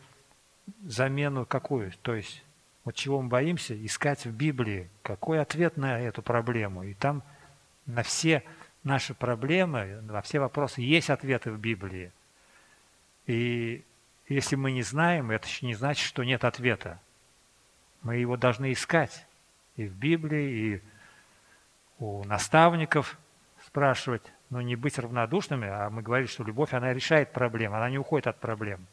замену 0.85 1.45
какую? 1.45 1.91
То 2.01 2.15
есть, 2.15 2.43
вот 2.85 2.95
чего 2.95 3.21
мы 3.21 3.29
боимся, 3.29 3.85
искать 3.85 4.25
в 4.25 4.31
Библии, 4.31 4.89
какой 5.03 5.39
ответ 5.41 5.77
на 5.77 5.99
эту 5.99 6.23
проблему. 6.23 6.83
И 6.83 6.95
там 6.95 7.21
на 7.85 8.01
все 8.01 8.43
наши 8.83 9.13
проблемы, 9.13 10.01
на 10.01 10.21
все 10.21 10.39
вопросы 10.39 10.81
есть 10.81 11.09
ответы 11.09 11.51
в 11.51 11.59
Библии. 11.59 12.11
И 13.27 13.83
если 14.27 14.55
мы 14.55 14.71
не 14.71 14.83
знаем, 14.83 15.31
это 15.31 15.47
еще 15.47 15.65
не 15.65 15.75
значит, 15.75 16.05
что 16.05 16.23
нет 16.23 16.43
ответа. 16.43 16.99
Мы 18.01 18.17
его 18.17 18.37
должны 18.37 18.71
искать 18.71 19.25
и 19.75 19.87
в 19.87 19.93
Библии, 19.93 20.75
и 20.75 20.81
у 21.99 22.23
наставников 22.25 23.17
спрашивать, 23.65 24.21
но 24.49 24.61
не 24.61 24.75
быть 24.75 24.99
равнодушными, 24.99 25.67
а 25.67 25.89
мы 25.89 26.01
говорим, 26.01 26.27
что 26.27 26.43
любовь, 26.43 26.73
она 26.73 26.93
решает 26.93 27.33
проблемы, 27.33 27.77
она 27.77 27.89
не 27.89 27.97
уходит 27.97 28.27
от 28.27 28.39
проблем. 28.39 28.85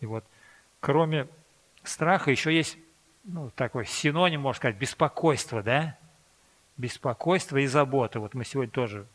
И 0.00 0.06
вот 0.06 0.24
кроме 0.80 1.28
страха 1.82 2.30
еще 2.30 2.54
есть 2.54 2.78
ну, 3.24 3.50
такой 3.50 3.86
синоним, 3.86 4.42
можно 4.42 4.58
сказать, 4.58 4.76
беспокойство, 4.76 5.62
да? 5.62 5.96
Беспокойство 6.76 7.56
и 7.56 7.66
забота. 7.66 8.20
Вот 8.20 8.34
мы 8.34 8.44
сегодня 8.44 8.70
тоже 8.70 9.06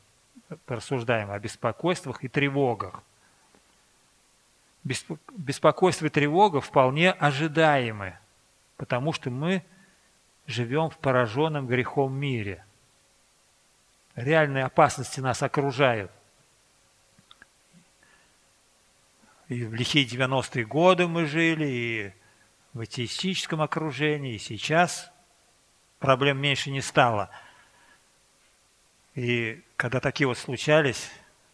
рассуждаем 0.68 1.32
о 1.32 1.40
беспокойствах 1.40 2.24
и 2.24 2.28
тревогах. 2.28 3.02
Беспокойство 4.84 6.08
и 6.08 6.10
тревога 6.10 6.60
вполне 6.60 7.12
ожидаемы, 7.12 8.18
потому 8.76 9.14
что 9.14 9.30
мы 9.30 9.64
живем 10.46 10.90
в 10.90 10.98
пораженном 10.98 11.68
грехом 11.68 12.14
мире. 12.14 12.66
Реальные 14.16 14.66
опасности 14.66 15.22
нас 15.22 15.42
окружают. 15.42 16.12
И 19.48 19.66
в 19.66 19.74
лихие 19.74 20.06
90-е 20.06 20.66
годы 20.66 21.08
мы 21.08 21.26
жили, 21.26 21.66
и 21.66 22.14
в 22.74 22.82
атеистическом 22.82 23.62
окружении, 23.62 24.36
и 24.36 24.40
сейчас 24.40 25.12
проблем 26.00 26.40
меньше 26.40 26.72
не 26.72 26.82
стало. 26.82 27.30
И 29.16 29.64
когда 29.78 30.00
такие 30.00 30.28
вот 30.28 30.38
случались, 30.38 31.10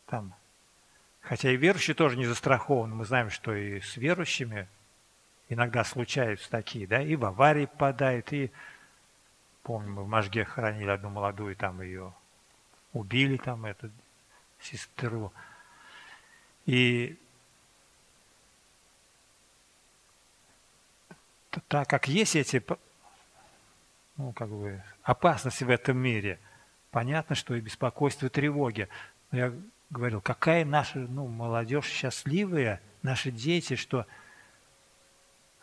там, 0.08 0.34
хотя 1.30 1.52
и 1.52 1.56
верующие 1.56 1.96
тоже 1.96 2.18
не 2.18 2.26
застрахованы, 2.26 2.96
мы 2.96 3.06
знаем, 3.06 3.30
что 3.30 3.56
и 3.56 3.80
с 3.80 3.96
верующими 3.96 4.68
иногда 5.48 5.86
случаются 5.86 6.50
такие, 6.50 6.86
да, 6.86 7.02
и 7.02 7.16
в 7.16 7.24
аварии 7.24 7.68
попадают, 7.68 8.34
и 8.34 8.52
Помню, 9.70 9.92
мы 9.92 10.04
в 10.04 10.08
Можге 10.08 10.46
хоронили 10.46 10.90
одну 10.90 11.12
молодую, 11.12 11.56
там 11.56 11.82
ее 11.84 12.12
убили, 12.94 13.38
там 13.38 13.68
эту 13.68 13.92
сестру. 14.60 15.32
И 16.66 17.20
так 21.68 21.88
как 21.88 22.08
есть 22.08 22.36
эти 22.36 22.64
ну, 24.18 24.34
как 24.34 24.50
бы, 24.50 24.84
опасности 25.04 25.64
в 25.64 25.70
этом 25.70 25.98
мире, 25.98 26.40
понятно, 26.90 27.36
что 27.36 27.54
и 27.54 27.62
беспокойство, 27.62 28.26
и 28.26 28.30
тревоги. 28.30 28.90
Но 29.30 29.38
я 29.38 29.54
говорил, 29.90 30.22
какая 30.22 30.66
наша 30.66 31.00
ну, 31.00 31.28
молодежь 31.28 31.88
счастливая, 31.88 32.82
наши 33.02 33.32
дети, 33.32 33.76
что 33.76 34.06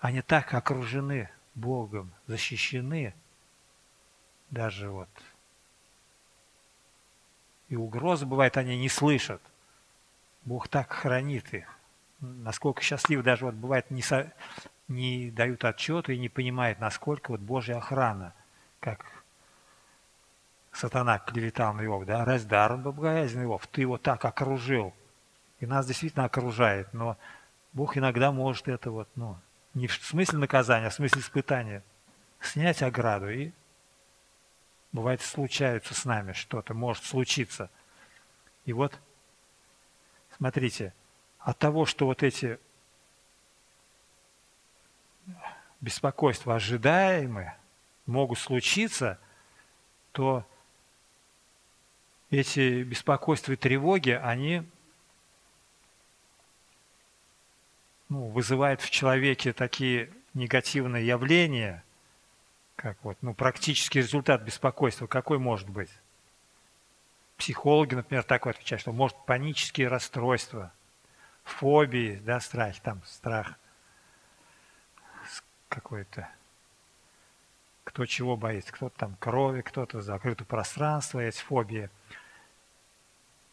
они 0.00 0.23
так 0.23 0.52
окружены 0.54 1.30
Богом, 1.54 2.12
защищены– 2.26 3.14
даже 4.50 4.90
вот. 4.90 5.09
И 7.68 7.76
угрозы, 7.76 8.26
бывает, 8.26 8.56
они 8.56 8.78
не 8.78 8.88
слышат. 8.88 9.42
Бог 10.45 10.68
так 10.68 10.92
хранит 10.92 11.52
их. 11.52 11.78
Насколько 12.21 12.83
счастлив 12.83 13.23
даже 13.25 13.47
вот 13.47 13.54
бывает 13.54 13.90
не, 13.90 14.02
со, 14.02 14.33
не 14.88 15.30
дают 15.30 15.64
отчета 15.64 16.12
и 16.12 16.18
не 16.18 16.29
понимают, 16.29 16.79
насколько 16.79 17.33
вот 17.33 17.40
Божья 17.40 17.77
охрана, 17.77 18.33
как 18.81 19.05
сатана 20.76 21.18
клеветал 21.18 21.74
на 21.74 21.84
Иов, 21.84 22.04
да, 22.04 22.24
раздаром 22.24 22.82
богоязнь 22.82 23.42
Иов, 23.42 23.66
ты 23.66 23.82
его 23.82 23.98
так 23.98 24.24
окружил. 24.24 24.94
И 25.60 25.66
нас 25.66 25.86
действительно 25.86 26.26
окружает, 26.26 26.92
но 26.92 27.16
Бог 27.72 27.96
иногда 27.96 28.30
может 28.30 28.68
это 28.68 28.90
вот, 28.90 29.08
ну, 29.16 29.38
не 29.74 29.86
в 29.86 29.94
смысле 29.94 30.38
наказания, 30.38 30.86
а 30.86 30.90
в 30.90 30.94
смысле 30.94 31.20
испытания, 31.20 31.82
снять 32.40 32.82
ограду 32.82 33.30
и 33.30 33.52
Бывает, 34.96 35.20
случаются 35.20 35.92
с 35.92 36.06
нами 36.06 36.32
что-то, 36.32 36.72
может 36.72 37.04
случиться. 37.04 37.68
И 38.64 38.72
вот, 38.72 38.98
смотрите, 40.38 40.94
от 41.38 41.58
того, 41.58 41.84
что 41.84 42.06
вот 42.06 42.22
эти 42.22 42.58
беспокойства 45.82 46.54
ожидаемые 46.54 47.58
могут 48.06 48.38
случиться, 48.38 49.18
то 50.12 50.46
эти 52.30 52.82
беспокойства 52.82 53.52
и 53.52 53.56
тревоги, 53.56 54.10
они 54.10 54.62
ну, 58.08 58.26
вызывают 58.26 58.80
в 58.80 58.90
человеке 58.90 59.52
такие 59.52 60.10
негативные 60.34 61.06
явления, 61.06 61.84
как 62.76 62.98
вот, 63.02 63.16
ну, 63.22 63.34
практический 63.34 64.00
результат 64.00 64.42
беспокойства 64.42 65.06
какой 65.06 65.38
может 65.38 65.68
быть? 65.68 65.90
Психологи, 67.36 67.94
например, 67.94 68.22
так 68.22 68.46
вот 68.46 68.56
отвечают, 68.56 68.80
что 68.80 68.92
может 68.92 69.16
панические 69.26 69.88
расстройства, 69.88 70.72
фобии, 71.44 72.20
да, 72.24 72.40
страх, 72.40 72.78
там 72.80 73.02
страх 73.04 73.54
какой-то, 75.68 76.28
кто 77.96 78.04
чего 78.04 78.37
боится, 78.37 78.70
кто-то 78.74 78.94
там 78.98 79.16
крови, 79.18 79.62
кто-то 79.62 80.02
закрытое 80.02 80.44
пространство, 80.44 81.18
эти 81.18 81.40
фобии. 81.40 81.88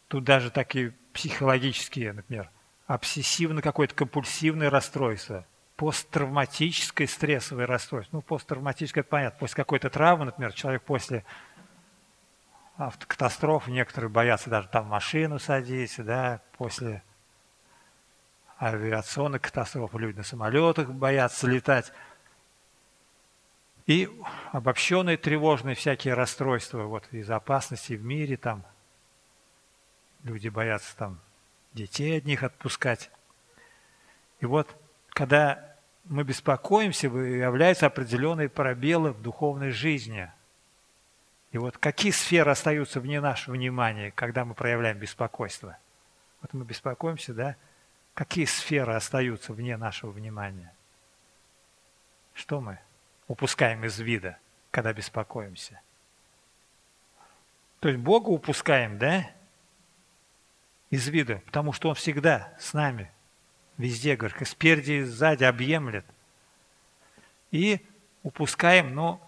Тут 0.08 0.24
даже 0.24 0.50
такие 0.50 0.92
психологические, 1.14 2.12
например, 2.12 2.50
обсессивно 2.86 3.62
какое-то 3.62 3.94
компульсивное 3.94 4.68
расстройство– 4.68 5.46
посттравматическое 5.76 7.06
стрессовое 7.06 7.66
расстройство. 7.66 8.18
Ну, 8.18 8.20
посттравматическое, 8.20 9.00
это 9.00 9.08
понятно, 9.08 9.38
после 9.38 9.56
какой-то 9.56 9.88
травмы, 9.88 10.26
например, 10.26 10.52
человек 10.52 10.82
после 10.82 11.24
автокатастроф, 12.76 13.66
некоторые 13.68 14.10
боятся 14.10 14.50
даже 14.50 14.68
там 14.68 14.88
машину 14.88 15.38
садиться, 15.38 16.04
да, 16.04 16.42
после 16.58 17.02
авиационных 18.60 19.40
катастроф 19.40 19.94
люди 19.94 20.18
на 20.18 20.22
самолетах 20.22 20.90
боятся 20.90 21.46
летать. 21.46 21.94
И 23.86 24.08
обобщенные 24.52 25.16
тревожные 25.18 25.74
всякие 25.74 26.14
расстройства 26.14 26.84
вот, 26.84 27.06
из 27.12 27.30
опасности 27.30 27.92
в 27.92 28.04
мире, 28.04 28.36
там 28.36 28.64
люди 30.22 30.48
боятся 30.48 30.96
там 30.96 31.20
детей 31.74 32.18
от 32.18 32.24
них 32.24 32.42
отпускать. 32.42 33.10
И 34.40 34.46
вот 34.46 34.74
когда 35.10 35.76
мы 36.04 36.24
беспокоимся, 36.24 37.08
выявляются 37.08 37.86
определенные 37.86 38.48
пробелы 38.48 39.12
в 39.12 39.22
духовной 39.22 39.70
жизни. 39.70 40.30
И 41.52 41.58
вот 41.58 41.78
какие 41.78 42.10
сферы 42.10 42.50
остаются 42.50 43.00
вне 43.00 43.20
нашего 43.20 43.54
внимания, 43.54 44.10
когда 44.10 44.44
мы 44.44 44.54
проявляем 44.54 44.98
беспокойство? 44.98 45.78
Вот 46.42 46.52
мы 46.52 46.64
беспокоимся, 46.64 47.32
да? 47.32 47.56
Какие 48.12 48.44
сферы 48.44 48.94
остаются 48.94 49.52
вне 49.52 49.76
нашего 49.76 50.10
внимания? 50.10 50.74
Что 52.34 52.60
мы 52.60 52.78
упускаем 53.28 53.84
из 53.84 53.98
вида, 53.98 54.38
когда 54.70 54.92
беспокоимся? 54.92 55.80
То 57.80 57.88
есть 57.88 58.00
Бога 58.00 58.28
упускаем, 58.28 58.98
да? 58.98 59.30
Из 60.90 61.08
вида, 61.08 61.42
потому 61.46 61.72
что 61.72 61.88
Он 61.88 61.94
всегда 61.94 62.54
с 62.58 62.72
нами, 62.72 63.10
Везде, 63.76 64.14
говорит, 64.14 64.46
спереди 64.46 64.92
и 64.92 65.02
сзади 65.02 65.44
объемлет. 65.44 66.06
И 67.50 67.84
упускаем, 68.22 68.94
но 68.94 69.20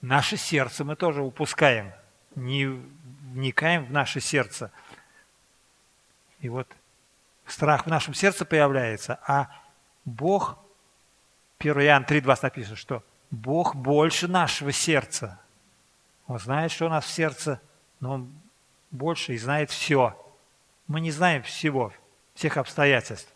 наше 0.00 0.36
сердце 0.36 0.84
мы 0.84 0.94
тоже 0.94 1.22
упускаем, 1.22 1.92
не 2.36 2.66
вникаем 2.66 3.86
в 3.86 3.90
наше 3.90 4.20
сердце. 4.20 4.70
И 6.40 6.48
вот 6.48 6.68
страх 7.46 7.86
в 7.86 7.88
нашем 7.88 8.14
сердце 8.14 8.44
появляется, 8.44 9.18
а 9.26 9.50
Бог, 10.04 10.58
1 11.64 11.80
Иоанн 11.80 12.04
3.20 12.04 12.38
написано, 12.42 12.76
что 12.76 13.02
Бог 13.30 13.74
больше 13.74 14.28
нашего 14.28 14.70
сердца. 14.70 15.40
Он 16.26 16.38
знает, 16.38 16.70
что 16.70 16.86
у 16.86 16.88
нас 16.90 17.06
в 17.06 17.10
сердце, 17.10 17.60
но 18.00 18.12
Он 18.12 18.32
больше 18.90 19.32
и 19.32 19.38
знает 19.38 19.70
все. 19.70 20.14
Мы 20.88 21.00
не 21.00 21.10
знаем 21.10 21.42
всего 21.42 21.92
всех 22.34 22.58
обстоятельств. 22.58 23.32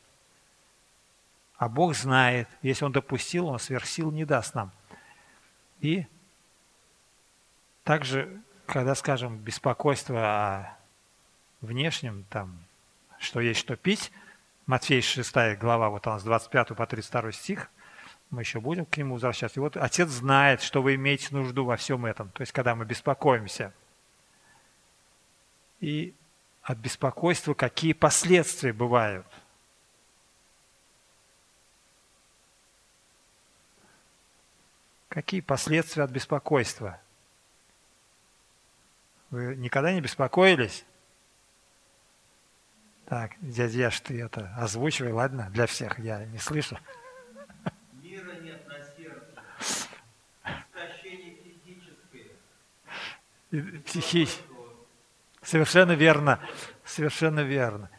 А 1.57 1.71
Бог 1.71 1.95
знает, 1.95 2.49
если 2.61 2.85
Он 2.85 2.93
допустил, 2.93 3.47
Он 3.47 3.59
сверхсил 3.59 4.11
не 4.11 4.27
даст 4.27 4.55
нам. 4.55 4.73
И 5.81 6.07
также, 7.83 8.43
когда, 8.67 8.95
скажем, 8.95 9.39
беспокойство 9.39 10.21
о 10.21 10.77
внешнем, 11.63 12.27
там, 12.29 12.59
что 13.19 13.41
есть 13.41 13.61
что 13.61 13.75
пить, 13.77 14.13
Матфей 14.67 15.01
6 15.01 15.59
глава, 15.59 15.89
вот 15.89 16.07
она 16.07 16.19
с 16.19 16.25
25 16.25 16.77
по 16.77 16.87
32 16.87 17.33
стих, 17.33 17.71
мы 18.31 18.43
еще 18.43 18.61
будем 18.61 18.85
к 18.87 18.97
нему 18.97 19.15
возвращаться. 19.15 19.59
И 19.59 19.63
вот 19.63 19.77
Отец 19.77 20.09
знает, 20.09 20.61
что 20.63 20.83
вы 20.83 20.95
имеете 20.95 21.29
нужду 21.31 21.65
во 21.65 21.77
всем 21.77 22.07
этом, 22.07 22.31
то 22.31 22.43
есть 22.43 22.53
когда 22.53 22.75
мы 22.75 22.85
беспокоимся. 22.85 23.73
И 25.81 26.15
от 26.63 26.79
беспокойства 26.79 27.55
какие 27.55 27.93
последствия 27.93 28.73
бывают. 28.73 29.27
Какие 35.09 35.41
последствия 35.41 36.03
от 36.03 36.11
беспокойства? 36.11 37.01
Вы 39.31 39.57
никогда 39.57 39.93
не 39.93 40.01
беспокоились? 40.01 40.85
Так, 43.07 43.33
дядя 43.41 43.79
Яш, 43.79 44.01
ты 44.01 44.21
это 44.23 44.55
озвучивай, 44.59 45.13
ладно, 45.13 45.49
для 45.51 45.67
всех, 45.67 45.99
я 45.99 46.27
не 46.27 46.39
слышу. 46.39 46.79
Мира 48.03 48.35
нет 48.43 48.67
на 48.69 48.83
сердце. 48.85 49.43
Истощение 50.45 51.39
Тихий. 53.51 54.29
Совершенно 55.43 55.93
верно. 55.93 56.41
Совершенно 56.85 57.41
верно. 57.41 57.91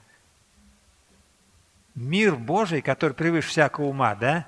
Мир 1.96 2.36
Божий, 2.36 2.82
который 2.82 3.14
превыше 3.14 3.50
всякого 3.50 3.86
ума, 3.86 4.16
да? 4.16 4.48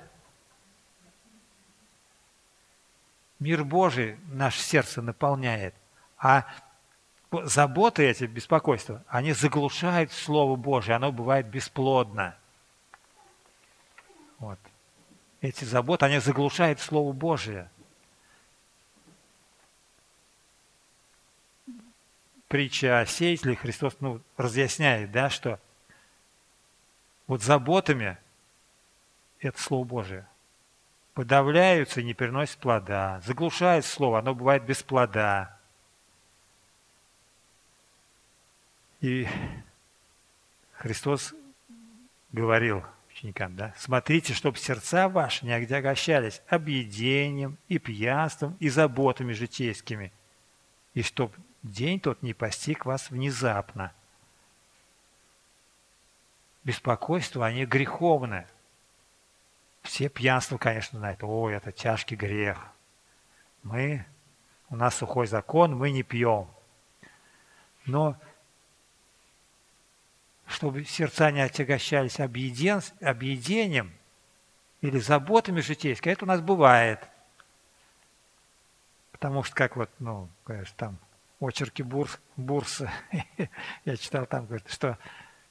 Мир 3.38 3.64
Божий 3.64 4.16
наше 4.28 4.60
сердце 4.60 5.02
наполняет. 5.02 5.74
А 6.16 6.46
заботы 7.44 8.04
эти, 8.04 8.24
беспокойства, 8.24 9.02
они 9.08 9.32
заглушают 9.32 10.12
Слово 10.12 10.54
Божие, 10.54 10.94
оно 10.94 11.10
бывает 11.10 11.46
бесплодно. 11.48 12.36
Вот. 14.38 14.58
Эти 15.40 15.64
заботы, 15.64 16.06
они 16.06 16.20
заглушают 16.20 16.78
Слово 16.78 17.12
Божие. 17.12 17.68
Притча 22.52 23.00
о 23.00 23.06
сеятеле 23.06 23.56
Христос 23.56 23.96
ну, 24.00 24.20
разъясняет, 24.36 25.10
да, 25.10 25.30
что 25.30 25.58
вот 27.26 27.40
заботами 27.40 28.18
это 29.40 29.58
Слово 29.58 29.84
Божие 29.84 30.28
подавляются 31.14 32.02
и 32.02 32.04
не 32.04 32.12
переносят 32.12 32.58
плода. 32.58 33.22
Заглушает 33.24 33.86
Слово, 33.86 34.18
оно 34.18 34.34
бывает 34.34 34.66
без 34.66 34.82
плода. 34.82 35.58
И 39.00 39.26
Христос 40.74 41.32
говорил 42.32 42.84
ученикам, 43.10 43.56
да, 43.56 43.72
смотрите, 43.78 44.34
чтобы 44.34 44.58
сердца 44.58 45.08
ваши 45.08 45.46
не 45.46 45.54
огощались 45.54 46.42
объедением 46.48 47.56
и 47.68 47.78
пьянством 47.78 48.58
и 48.60 48.68
заботами 48.68 49.32
житейскими, 49.32 50.12
и 50.92 51.02
чтоб 51.02 51.34
день 51.62 52.00
тот 52.00 52.22
не 52.22 52.34
постиг 52.34 52.84
вас 52.84 53.10
внезапно. 53.10 53.92
Беспокойство, 56.64 57.46
они 57.46 57.64
греховны. 57.64 58.46
Все 59.82 60.08
пьянство, 60.08 60.58
конечно, 60.58 60.98
знают, 60.98 61.22
о, 61.22 61.50
это 61.50 61.72
тяжкий 61.72 62.14
грех. 62.14 62.58
Мы, 63.64 64.04
у 64.70 64.76
нас 64.76 64.94
сухой 64.94 65.26
закон, 65.26 65.76
мы 65.76 65.90
не 65.90 66.02
пьем. 66.02 66.48
Но 67.84 68.16
чтобы 70.46 70.84
сердца 70.84 71.30
не 71.30 71.40
отягощались 71.40 72.20
объеден, 72.20 72.80
объедением 73.00 73.92
или 74.82 74.98
заботами 74.98 75.60
житейскими, 75.60 76.12
это 76.12 76.24
у 76.24 76.28
нас 76.28 76.40
бывает. 76.40 77.00
Потому 79.10 79.42
что, 79.42 79.54
как 79.54 79.76
вот, 79.76 79.90
ну, 79.98 80.28
конечно, 80.44 80.74
там 80.76 80.98
очерки 81.46 81.82
Бурс, 81.82 82.18
Бурса, 82.36 82.90
я 83.84 83.96
читал 83.96 84.26
там, 84.26 84.46
говорит, 84.46 84.70
что 84.70 84.98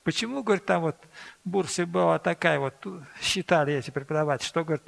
почему, 0.03 0.43
говорит, 0.43 0.65
там 0.65 0.81
вот 0.81 0.97
Бурсе 1.43 1.85
была 1.85 2.19
такая 2.19 2.59
вот, 2.59 2.75
считали 3.21 3.73
эти 3.73 3.91
преподаватели, 3.91 4.47
что, 4.47 4.63
говорит, 4.63 4.83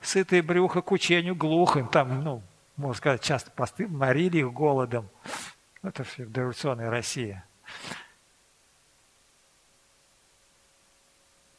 сытые 0.00 0.42
брюхо 0.42 0.82
к 0.82 0.90
учению 0.92 1.34
глухим, 1.34 1.88
там, 1.88 2.22
ну, 2.22 2.42
можно 2.76 2.96
сказать, 2.96 3.22
часто 3.22 3.50
посты, 3.50 3.86
морили 3.86 4.38
их 4.38 4.52
голодом. 4.52 5.08
Это 5.82 6.04
все 6.04 6.24
дореволюционная 6.24 6.90
Россия. 6.90 7.44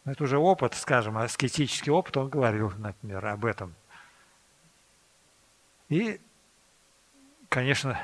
Это 0.05 0.23
уже 0.23 0.37
опыт, 0.37 0.73
скажем, 0.73 1.17
аскетический 1.17 1.91
опыт, 1.91 2.17
он 2.17 2.29
говорил, 2.29 2.71
например, 2.77 3.25
об 3.25 3.45
этом. 3.45 3.73
И, 5.87 6.19
конечно, 7.47 7.99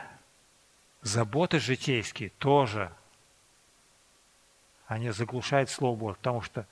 заботы 1.01 1.59
житейские 1.59 2.29
тоже, 2.37 2.91
они 4.87 5.11
заглушают 5.11 5.69
Слово 5.69 5.95
Божье, 5.95 6.17
потому 6.17 6.41
что 6.41 6.67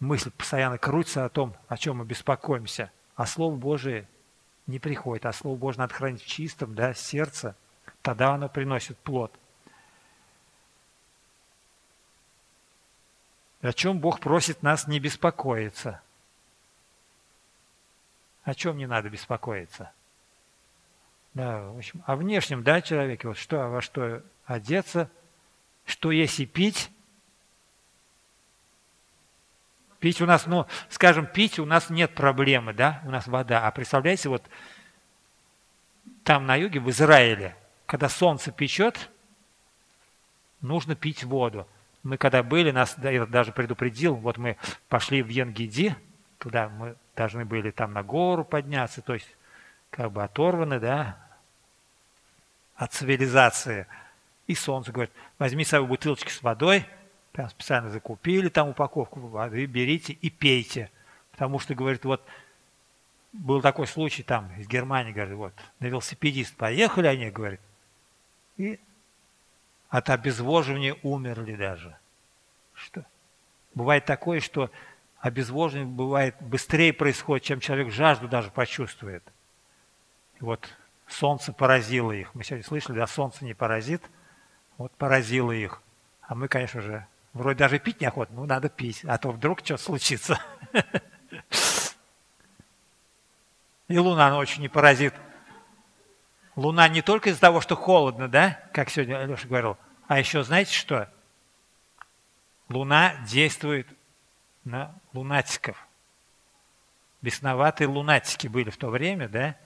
мысль 0.00 0.30
постоянно 0.30 0.78
крутится 0.78 1.24
о 1.24 1.28
том, 1.28 1.54
о 1.68 1.76
чем 1.76 1.98
мы 1.98 2.04
беспокоимся, 2.04 2.90
а 3.14 3.26
Слово 3.26 3.56
Божие 3.56 4.08
не 4.66 4.78
приходит, 4.78 5.26
а 5.26 5.32
Слово 5.32 5.56
Божие 5.56 5.80
надо 5.80 5.94
хранить 5.94 6.22
в 6.22 6.26
чистом 6.26 6.74
да, 6.74 6.94
сердце, 6.94 7.56
тогда 8.02 8.34
оно 8.34 8.48
приносит 8.48 8.98
плод– 8.98 9.32
о 13.66 13.72
чем 13.72 13.98
Бог 13.98 14.20
просит 14.20 14.62
нас 14.62 14.86
не 14.86 15.00
беспокоиться. 15.00 16.00
О 18.44 18.54
чем 18.54 18.76
не 18.76 18.86
надо 18.86 19.10
беспокоиться? 19.10 19.92
Да, 21.36 21.60
в 21.64 21.76
общем, 21.76 22.02
о 22.06 22.16
внешнем, 22.16 22.62
да, 22.62 22.80
человеке, 22.80 23.28
вот 23.28 23.36
что, 23.36 23.68
во 23.68 23.82
что 23.82 24.22
одеться, 24.46 25.10
что 25.84 26.10
есть 26.10 26.40
и 26.40 26.46
пить. 26.46 26.90
Пить 29.98 30.22
у 30.22 30.24
нас, 30.24 30.46
ну, 30.46 30.64
скажем, 30.88 31.26
пить 31.26 31.58
у 31.58 31.66
нас 31.66 31.90
нет 31.90 32.14
проблемы, 32.14 32.72
да, 32.72 33.02
у 33.04 33.10
нас 33.10 33.26
вода. 33.26 33.66
А 33.66 33.70
представляете, 33.70 34.30
вот 34.30 34.42
там 36.24 36.46
на 36.46 36.56
юге, 36.56 36.80
в 36.80 36.88
Израиле, 36.88 37.54
когда 37.84 38.08
солнце 38.08 38.50
печет, 38.50 39.10
нужно 40.62 40.96
пить 40.96 41.22
воду. 41.22 41.68
Мы 42.02 42.16
когда 42.16 42.42
были, 42.42 42.70
нас 42.70 42.94
даже 42.96 43.52
предупредил, 43.52 44.14
вот 44.14 44.38
мы 44.38 44.56
пошли 44.88 45.22
в 45.22 45.28
Янгиди, 45.28 45.94
туда 46.38 46.70
мы 46.70 46.96
должны 47.14 47.44
были 47.44 47.72
там 47.72 47.92
на 47.92 48.02
гору 48.02 48.42
подняться, 48.42 49.02
то 49.02 49.12
есть 49.12 49.28
как 49.90 50.12
бы 50.12 50.24
оторваны, 50.24 50.80
да, 50.80 51.25
от 52.76 52.92
цивилизации. 52.92 53.86
И 54.46 54.54
солнце 54.54 54.92
говорит, 54.92 55.12
возьми 55.38 55.64
с 55.64 55.68
собой 55.68 55.88
бутылочки 55.88 56.30
с 56.30 56.42
водой, 56.42 56.86
прям 57.32 57.48
специально 57.50 57.90
закупили 57.90 58.48
там 58.48 58.68
упаковку 58.68 59.20
воды, 59.20 59.66
берите 59.66 60.12
и 60.12 60.30
пейте. 60.30 60.90
Потому 61.32 61.58
что, 61.58 61.74
говорит, 61.74 62.04
вот 62.04 62.22
был 63.32 63.60
такой 63.60 63.86
случай 63.86 64.22
там 64.22 64.50
из 64.58 64.66
Германии, 64.68 65.12
говорит, 65.12 65.34
вот, 65.34 65.52
на 65.80 65.86
велосипедист 65.86 66.56
поехали 66.56 67.06
они, 67.06 67.30
говорит, 67.30 67.60
и 68.56 68.80
от 69.88 70.08
обезвоживания 70.10 70.96
умерли 71.02 71.54
даже. 71.54 71.96
Что? 72.74 73.04
Бывает 73.74 74.04
такое, 74.04 74.40
что 74.40 74.70
обезвоживание 75.18 75.86
бывает 75.86 76.36
быстрее 76.40 76.92
происходит, 76.92 77.44
чем 77.44 77.60
человек 77.60 77.92
жажду 77.92 78.28
даже 78.28 78.50
почувствует. 78.50 79.22
И 80.40 80.44
вот 80.44 80.68
солнце 81.06 81.52
поразило 81.52 82.12
их. 82.12 82.34
Мы 82.34 82.44
сегодня 82.44 82.64
слышали, 82.64 82.96
да, 82.98 83.06
солнце 83.06 83.44
не 83.44 83.54
паразит, 83.54 84.02
вот 84.78 84.92
поразило 84.92 85.52
их. 85.52 85.82
А 86.22 86.34
мы, 86.34 86.48
конечно 86.48 86.80
же, 86.80 87.06
вроде 87.32 87.58
даже 87.58 87.78
пить 87.78 88.00
неохота, 88.00 88.32
ну 88.32 88.44
надо 88.46 88.68
пить, 88.68 89.04
а 89.04 89.18
то 89.18 89.30
вдруг 89.30 89.60
что 89.60 89.76
случится. 89.76 90.40
И 93.88 93.98
луна 93.98 94.30
ночью 94.30 94.60
не 94.60 94.68
паразит. 94.68 95.14
Луна 96.56 96.88
не 96.88 97.02
только 97.02 97.30
из-за 97.30 97.40
того, 97.40 97.60
что 97.60 97.76
холодно, 97.76 98.28
да, 98.28 98.60
как 98.72 98.90
сегодня 98.90 99.20
Алеша 99.20 99.46
говорил, 99.46 99.76
а 100.08 100.18
еще 100.18 100.42
знаете 100.42 100.72
что? 100.72 101.08
Луна 102.68 103.14
действует 103.26 103.86
на 104.64 104.92
лунатиков. 105.12 105.86
Бесноватые 107.22 107.86
лунатики 107.88 108.48
были 108.48 108.70
в 108.70 108.76
то 108.76 108.88
время, 108.88 109.28
да? 109.28 109.56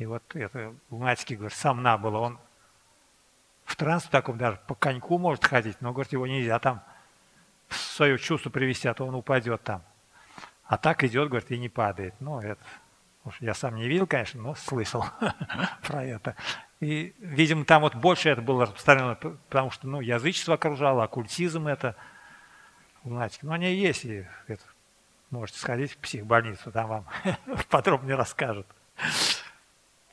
И 0.00 0.06
вот 0.06 0.22
это 0.34 0.74
лунатики, 0.88 1.34
говорит, 1.34 1.56
сам 1.56 1.82
на 1.82 1.98
было. 1.98 2.16
Он 2.18 2.38
в 3.66 3.76
транс 3.76 4.04
таком 4.04 4.38
даже 4.38 4.58
по 4.66 4.74
коньку 4.74 5.18
может 5.18 5.44
ходить, 5.44 5.76
но, 5.80 5.92
говорит, 5.92 6.12
его 6.12 6.26
нельзя 6.26 6.58
там 6.58 6.82
в 7.68 7.76
свое 7.76 8.18
чувство 8.18 8.48
привести, 8.48 8.88
а 8.88 8.94
то 8.94 9.06
он 9.06 9.14
упадет 9.14 9.62
там. 9.62 9.82
А 10.64 10.78
так 10.78 11.04
идет, 11.04 11.28
говорит, 11.28 11.50
и 11.50 11.58
не 11.58 11.68
падает. 11.68 12.14
Ну, 12.18 12.40
это 12.40 12.64
Уж 13.24 13.36
я 13.40 13.52
сам 13.52 13.74
не 13.74 13.86
видел, 13.86 14.06
конечно, 14.06 14.40
но 14.40 14.54
слышал 14.54 15.04
про 15.82 16.02
это. 16.02 16.34
И, 16.80 17.14
видимо, 17.18 17.66
там 17.66 17.82
вот 17.82 17.94
больше 17.94 18.30
это 18.30 18.40
было 18.40 18.62
распространено, 18.62 19.16
потому 19.16 19.70
что 19.70 19.86
ну, 19.86 20.00
язычество 20.00 20.54
окружало, 20.54 21.04
оккультизм 21.04 21.66
это. 21.66 21.94
лунатики. 23.04 23.44
Но 23.44 23.52
они 23.52 23.74
есть, 23.74 24.06
и 24.06 24.26
это, 24.46 24.62
можете 25.28 25.58
сходить 25.58 25.92
в 25.92 25.98
психбольницу, 25.98 26.72
там 26.72 26.88
вам 26.88 27.06
подробнее 27.68 28.16
расскажут. 28.16 28.66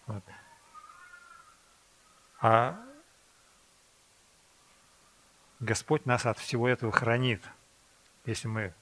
Вот. 0.07 0.23
А 2.39 2.79
Господь 5.59 6.05
нас 6.05 6.25
от 6.25 6.37
всего 6.37 6.67
этого 6.67 6.91
хранит, 6.91 7.43
если 8.25 8.47
мы 8.47 8.73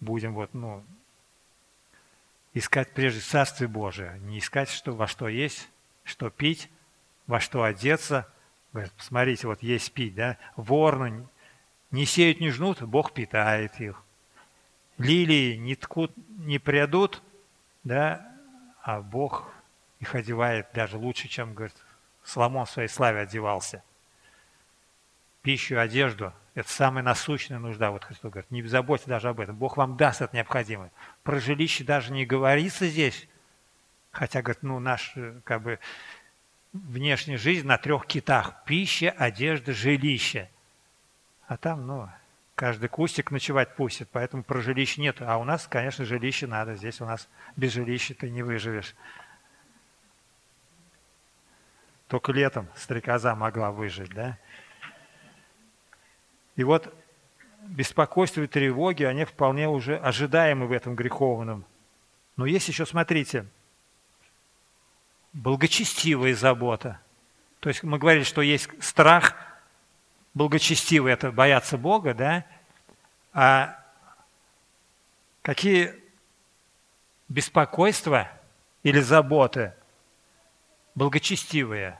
будем 0.00 0.34
вот, 0.34 0.54
ну, 0.54 0.84
искать 2.54 2.92
прежде 2.94 3.20
Царствие 3.20 3.68
Божие, 3.68 4.18
не 4.20 4.38
искать, 4.38 4.68
что, 4.68 4.92
во 4.92 5.06
что 5.06 5.28
есть, 5.28 5.68
что 6.04 6.30
пить, 6.30 6.70
во 7.26 7.40
что 7.40 7.62
одеться. 7.62 8.32
Говорят, 8.72 8.92
посмотрите, 8.92 9.46
вот 9.46 9.62
есть 9.62 9.92
пить, 9.92 10.14
да, 10.14 10.38
ворны 10.56 11.28
не 11.90 12.06
сеют, 12.06 12.40
не 12.40 12.50
жнут, 12.50 12.80
Бог 12.82 13.12
питает 13.12 13.80
их. 13.80 14.02
Лилии 14.98 15.56
не 15.56 15.74
ткут, 15.74 16.12
не 16.38 16.58
прядут, 16.58 17.22
да, 17.82 18.36
а 18.82 19.00
Бог 19.00 19.52
их 20.00 20.14
одевает 20.14 20.68
даже 20.74 20.96
лучше, 20.96 21.28
чем, 21.28 21.54
говорит, 21.54 21.76
Соломон 22.24 22.66
в 22.66 22.70
своей 22.70 22.88
славе 22.88 23.20
одевался. 23.20 23.82
Пищу, 25.42 25.78
одежду– 25.78 26.32
это 26.54 26.70
самая 26.70 27.02
насущная 27.02 27.58
нужда. 27.58 27.90
Вот 27.90 28.04
Христос 28.04 28.30
говорит, 28.30 28.50
не 28.50 28.62
заботьтесь 28.62 29.08
даже 29.08 29.28
об 29.28 29.40
этом. 29.40 29.56
Бог 29.56 29.76
вам 29.76 29.96
даст 29.96 30.20
это 30.20 30.34
необходимое. 30.36 30.90
Про 31.22 31.38
жилище 31.38 31.84
даже 31.84 32.12
не 32.12 32.26
говорится 32.26 32.86
здесь. 32.88 33.28
Хотя, 34.10 34.42
говорит, 34.42 34.62
ну, 34.62 34.80
наш, 34.80 35.14
как 35.44 35.62
бы, 35.62 35.78
внешняя 36.72 37.38
жизнь 37.38 37.66
на 37.66 37.78
трех 37.78 38.06
китах. 38.06 38.64
Пища, 38.64 39.10
одежда, 39.10 39.72
жилище. 39.72 40.50
А 41.46 41.56
там, 41.56 41.86
ну, 41.86 42.08
каждый 42.54 42.88
кустик 42.88 43.30
ночевать 43.30 43.76
пустит, 43.76 44.08
поэтому 44.12 44.42
про 44.42 44.60
жилище 44.60 45.00
нет. 45.00 45.22
А 45.22 45.38
у 45.38 45.44
нас, 45.44 45.66
конечно, 45.66 46.04
жилище 46.04 46.46
надо. 46.46 46.74
Здесь 46.74 47.00
у 47.00 47.06
нас 47.06 47.28
без 47.56 47.72
жилища 47.72 48.14
ты 48.14 48.28
не 48.28 48.42
выживешь. 48.42 48.94
Только 52.10 52.32
летом 52.32 52.68
стрекоза 52.74 53.36
могла 53.36 53.70
выжить, 53.70 54.12
да? 54.12 54.36
И 56.56 56.64
вот 56.64 56.92
беспокойство 57.62 58.40
и 58.40 58.48
тревоги, 58.48 59.04
они 59.04 59.24
вполне 59.24 59.68
уже 59.68 59.96
ожидаемы 59.96 60.66
в 60.66 60.72
этом 60.72 60.96
греховном. 60.96 61.64
Но 62.36 62.46
есть 62.46 62.66
еще, 62.66 62.84
смотрите, 62.84 63.46
благочестивая 65.32 66.34
забота. 66.34 67.00
То 67.60 67.68
есть 67.68 67.84
мы 67.84 67.96
говорили, 67.96 68.24
что 68.24 68.42
есть 68.42 68.68
страх 68.82 69.36
благочестивый, 70.34 71.12
это 71.12 71.30
бояться 71.30 71.78
Бога, 71.78 72.12
да? 72.12 72.44
А 73.32 73.78
какие 75.42 75.94
беспокойства 77.28 78.28
или 78.82 78.98
заботы 78.98 79.74
благочестивые? 80.96 81.99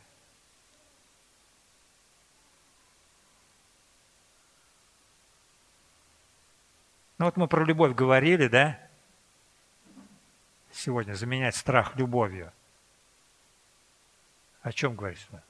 Ну 7.20 7.26
вот 7.26 7.37
мы 7.37 7.48
про 7.48 7.66
любовь 7.66 7.94
говорили, 7.94 8.48
да? 8.48 8.78
Сегодня 10.72 11.12
заменять 11.12 11.54
страх 11.54 11.94
любовью. 11.96 12.50
О 14.62 14.72
чем 14.72 14.96
говорится? 14.96 15.44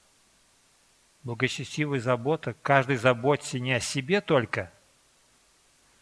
Благочестивая 1.23 2.01
забота. 2.01 2.57
Каждый 2.61 2.97
заботится 2.97 3.57
не 3.57 3.71
о 3.71 3.79
себе 3.79 4.19
только. 4.19 4.69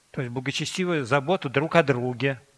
То 0.09 0.21
есть 0.21 0.33
благочестивая 0.33 1.03
забота 1.03 1.49
друг 1.49 1.75
о 1.75 1.83
друге– 1.83 2.41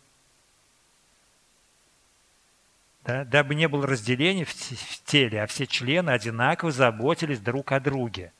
да, 3.03 3.25
дабы 3.25 3.55
не 3.55 3.67
было 3.67 3.87
разделений 3.87 4.45
в, 4.45 4.53
в 4.53 5.03
теле, 5.03 5.41
а 5.41 5.47
все 5.47 5.65
члены 5.65 6.11
одинаково 6.11 6.71
заботились 6.71 7.39
друг 7.39 7.71
о 7.71 7.79
друге. 7.79 8.31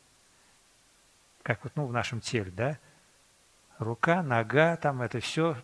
Как 1.41 1.61
вот 1.63 1.73
ну, 1.75 1.87
в 1.87 1.91
нашем 1.91 2.21
теле, 2.21 2.51
да? 2.51 2.77
Рука, 3.81 4.21
нога, 4.21 4.77
там 4.77 5.01
это 5.01 5.19
все, 5.21 5.57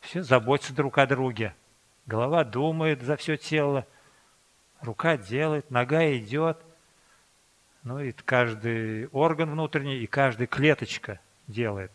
все 0.00 0.22
заботятся 0.22 0.72
друг 0.72 0.96
о 0.98 1.08
друге. 1.08 1.56
Голова 2.06 2.44
думает 2.44 3.02
за 3.02 3.16
все 3.16 3.36
тело, 3.36 3.84
рука 4.80 5.16
делает, 5.16 5.72
нога 5.72 6.06
идет. 6.16 6.56
Ну 7.82 7.98
и 7.98 8.12
каждый 8.12 9.08
орган 9.08 9.50
внутренний, 9.50 9.96
и 9.96 10.06
каждая 10.06 10.46
клеточка 10.46 11.18
делает. 11.48 11.90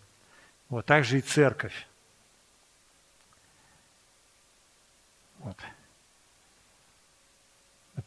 Вот 0.67 0.85
так 0.85 1.05
же 1.05 1.19
и 1.19 1.21
церковь. 1.21 1.87
Вот. 5.39 5.55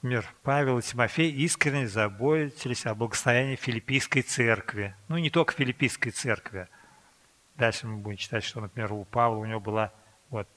Например, 0.02 0.34
Павел 0.42 0.78
и 0.78 0.82
Тимофей 0.82 1.30
искренне 1.30 1.86
заботились 1.86 2.86
о 2.86 2.94
благословении 2.94 3.56
Филиппийской 3.56 4.22
церкви. 4.22 4.94
Ну, 5.08 5.18
не 5.18 5.28
только 5.28 5.52
Филиппийской 5.52 6.10
церкви. 6.10 6.68
Дальше 7.56 7.86
мы 7.86 7.98
будем 7.98 8.16
читать, 8.16 8.42
что, 8.42 8.62
например, 8.62 8.94
у 8.94 9.04
Павла 9.04 9.36
у 9.36 9.44
него 9.44 9.60
была 9.60 9.92
вот 10.30 10.48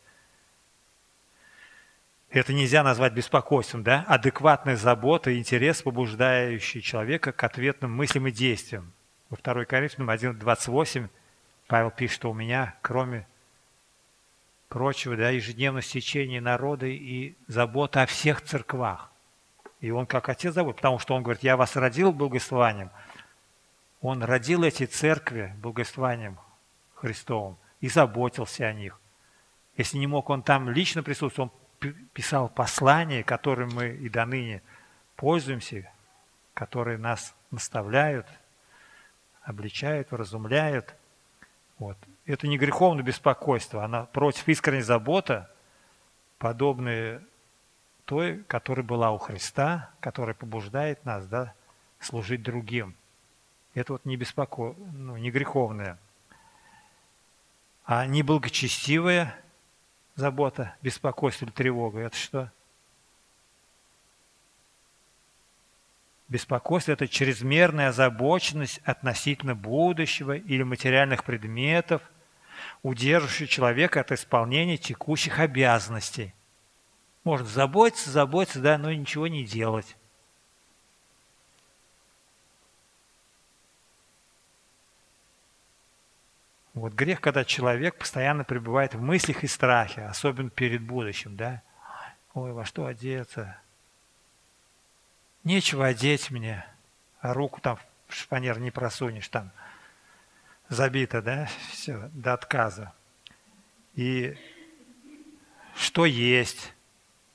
это 2.30 2.54
нельзя 2.54 2.84
назвать 2.84 3.14
беспокойством, 3.14 3.84
да? 3.84 4.06
Адекватная 4.08 4.78
забота 4.78 5.30
и 5.30 5.38
интерес, 5.38 5.82
побуждающий 5.82 6.82
человека 6.82 7.34
к 7.34 7.44
ответным 7.44 7.94
мыслям 7.94 8.28
и 8.28 8.32
действиям. 8.32 8.94
Во 9.30 9.38
2 9.38 9.66
Коринфянам 9.66 10.10
1.28 10.10 11.10
Павел 11.68 11.92
пишет, 11.92 12.16
что 12.16 12.32
у 12.32 12.34
меня, 12.34 12.76
кроме 12.82 13.28
прочего, 14.70 15.18
да, 15.18 15.30
ежедневное 15.30 15.82
стечение 15.82 16.40
народа 16.40 16.88
и 16.88 17.36
забота 17.48 18.02
о 18.04 18.06
всех 18.06 18.42
церквах. 18.42 19.13
И 19.84 19.92
он 19.92 20.06
как 20.06 20.30
отец 20.30 20.54
зовут, 20.54 20.78
потому 20.78 20.98
что 20.98 21.14
он 21.14 21.24
говорит, 21.24 21.44
я 21.44 21.58
вас 21.58 21.76
родил 21.76 22.14
благословением. 22.14 22.90
Он 24.00 24.24
родил 24.24 24.64
эти 24.64 24.86
церкви 24.86 25.54
благословением 25.58 26.40
Христовым 26.96 27.58
и 27.82 27.90
заботился 27.90 28.66
о 28.66 28.72
них. 28.72 28.98
Если 29.76 29.98
не 29.98 30.08
мог 30.08 30.30
он 30.30 30.42
там 30.42 30.70
лично 30.70 31.04
присутствовать, 31.04 31.52
он 31.82 31.92
писал 32.14 32.48
послания, 32.48 33.26
которым 33.26 33.72
мы 33.74 33.90
и 33.90 34.08
до 34.08 34.24
ныне 34.24 34.62
пользуемся, 35.18 35.92
которые 36.54 36.98
нас 36.98 37.36
наставляют, 37.52 38.28
обличают, 39.42 40.12
вразумляют. 40.12 40.96
Вот. 41.78 41.98
Это 42.26 42.48
не 42.48 42.58
греховное 42.58 43.04
беспокойство, 43.04 43.84
она 43.84 44.06
против 44.06 44.48
искренней 44.48 44.84
заботы, 44.84 45.46
подобной 46.38 47.20
той, 48.06 48.44
которая 48.48 48.86
была 48.86 49.12
у 49.12 49.18
Христа, 49.18 49.92
которая 50.00 50.36
побуждает 50.36 51.06
нас 51.06 51.26
да, 51.28 51.54
служить 52.00 52.44
другим. 52.44 52.96
Это 53.74 53.94
вот 53.94 54.06
не 54.06 54.18
беспоко... 54.18 54.76
ну, 54.94 55.18
не 55.18 55.32
греховное. 55.32 55.98
А 57.86 58.06
неблагочестивая 58.06 59.36
забота, 60.16 60.76
беспокойство 60.82 61.46
или 61.46 61.52
тревога– 61.52 62.00
это 62.02 62.16
что? 62.16 62.52
Беспокойство– 66.30 66.92
это 66.94 67.08
чрезмерная 67.08 67.90
озабоченность 67.90 68.80
относительно 68.86 69.56
будущего 69.56 70.36
или 70.36 70.64
материальных 70.64 71.24
предметов, 71.24 72.02
удерживающий 72.82 73.48
человека 73.48 74.00
от 74.02 74.12
исполнения 74.12 74.78
текущих 74.78 75.40
обязанностей. 75.40 76.34
Можно 77.24 77.48
заботиться, 77.48 78.10
заботиться, 78.10 78.60
да, 78.60 78.78
но 78.78 78.92
ничего 78.92 79.28
не 79.28 79.46
делать. 79.46 79.96
Вот 86.74 86.94
грех, 86.94 87.22
когда 87.22 87.46
человек 87.46 87.98
постоянно 87.98 88.44
пребывает 88.44 88.96
в 88.96 89.02
мыслях 89.02 89.44
и 89.44 89.48
страхе, 89.48 90.06
особенно 90.06 90.50
перед 90.50 90.82
будущим, 90.82 91.36
да? 91.36 91.62
Ой, 92.34 92.52
во 92.52 92.66
что 92.66 92.88
одеться? 92.88 93.58
Нечего 95.44 95.86
одеть 95.86 96.32
мне, 96.32 96.66
а 97.20 97.34
руку 97.34 97.62
там 97.62 97.78
в 98.08 98.16
шпанер 98.16 98.60
не 98.60 98.72
просунешь 98.72 99.28
там– 99.28 99.52
забито, 100.74 101.22
да, 101.22 101.48
все, 101.72 102.10
до 102.14 102.34
отказа. 102.34 102.94
И 103.96 104.36
что 105.76 106.06
есть? 106.06 106.74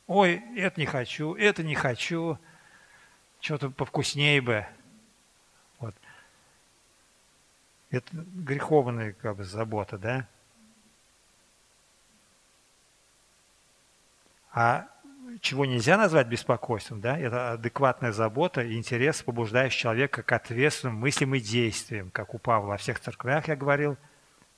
Ой, 0.08 0.42
это 0.56 0.80
не 0.80 0.86
хочу, 0.86 1.34
это 1.34 1.62
не 1.62 1.74
хочу, 1.74 2.38
что-то 3.40 3.68
повкуснее 3.68 4.40
бы. 4.40 4.66
Вот. 5.78 5.94
Это 7.90 8.08
греховная 8.12 9.12
как 9.12 9.36
бы 9.36 9.44
забота, 9.44 9.98
да? 9.98 10.26
А 14.50 14.88
чего 15.42 15.66
нельзя 15.66 15.98
назвать 15.98 16.26
беспокойством, 16.26 17.02
да, 17.02 17.18
это 17.18 17.52
адекватная 17.52 18.12
забота 18.12 18.62
и 18.62 18.78
интерес, 18.78 19.22
побуждающий 19.22 19.78
человека 19.78 20.22
к 20.22 20.32
ответственным 20.32 20.96
мыслям 20.96 21.34
и 21.34 21.40
действиям, 21.40 22.10
как 22.10 22.34
у 22.34 22.38
Павла 22.38 22.68
во 22.68 22.76
всех 22.78 22.98
церквях 22.98 23.48
я 23.48 23.56
говорил. 23.56 23.98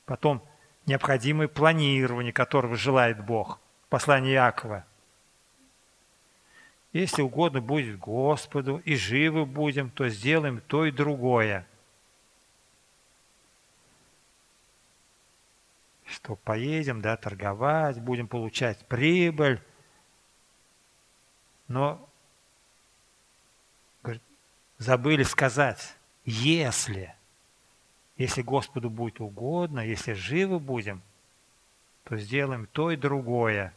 Потом 0.07 0.45
необходимое 0.87 1.49
планирование, 1.49 2.33
которого 2.33 2.77
желает 2.77 3.25
Бог. 3.25 3.59
Послание 3.89 4.35
Иакова. 4.35 4.87
Если 6.93 7.23
угодно 7.23 7.61
будет 7.61 7.99
Господу, 7.99 8.79
и 8.79 8.97
живы 8.97 9.47
будем, 9.47 9.91
то 9.91 10.09
сделаем 10.09 10.61
то 10.61 10.85
и 10.85 10.91
другое. 10.91 11.67
Что 16.05 16.35
поедем, 16.35 17.01
да, 17.01 17.17
торговать, 17.17 18.01
будем 18.01 18.27
получать 18.27 18.85
прибыль. 18.87 19.63
Но 21.69 22.05
говорит, 24.03 24.23
забыли 24.79 25.23
сказать, 25.23 25.95
если, 26.25 27.15
если 28.17 28.43
Господу 28.43 28.91
будет 28.91 29.21
угодно, 29.21 29.79
если 29.79 30.15
живы 30.15 30.59
будем, 30.59 31.03
то 32.03 32.17
сделаем 32.17 32.67
то 32.67 32.91
и 32.91 32.97
другое 32.97 33.73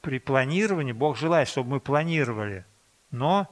при 0.00 0.18
планировании 0.18 0.92
Бог 0.92 1.16
желает, 1.16 1.48
чтобы 1.48 1.70
мы 1.70 1.80
планировали, 1.80 2.64
но 3.10 3.48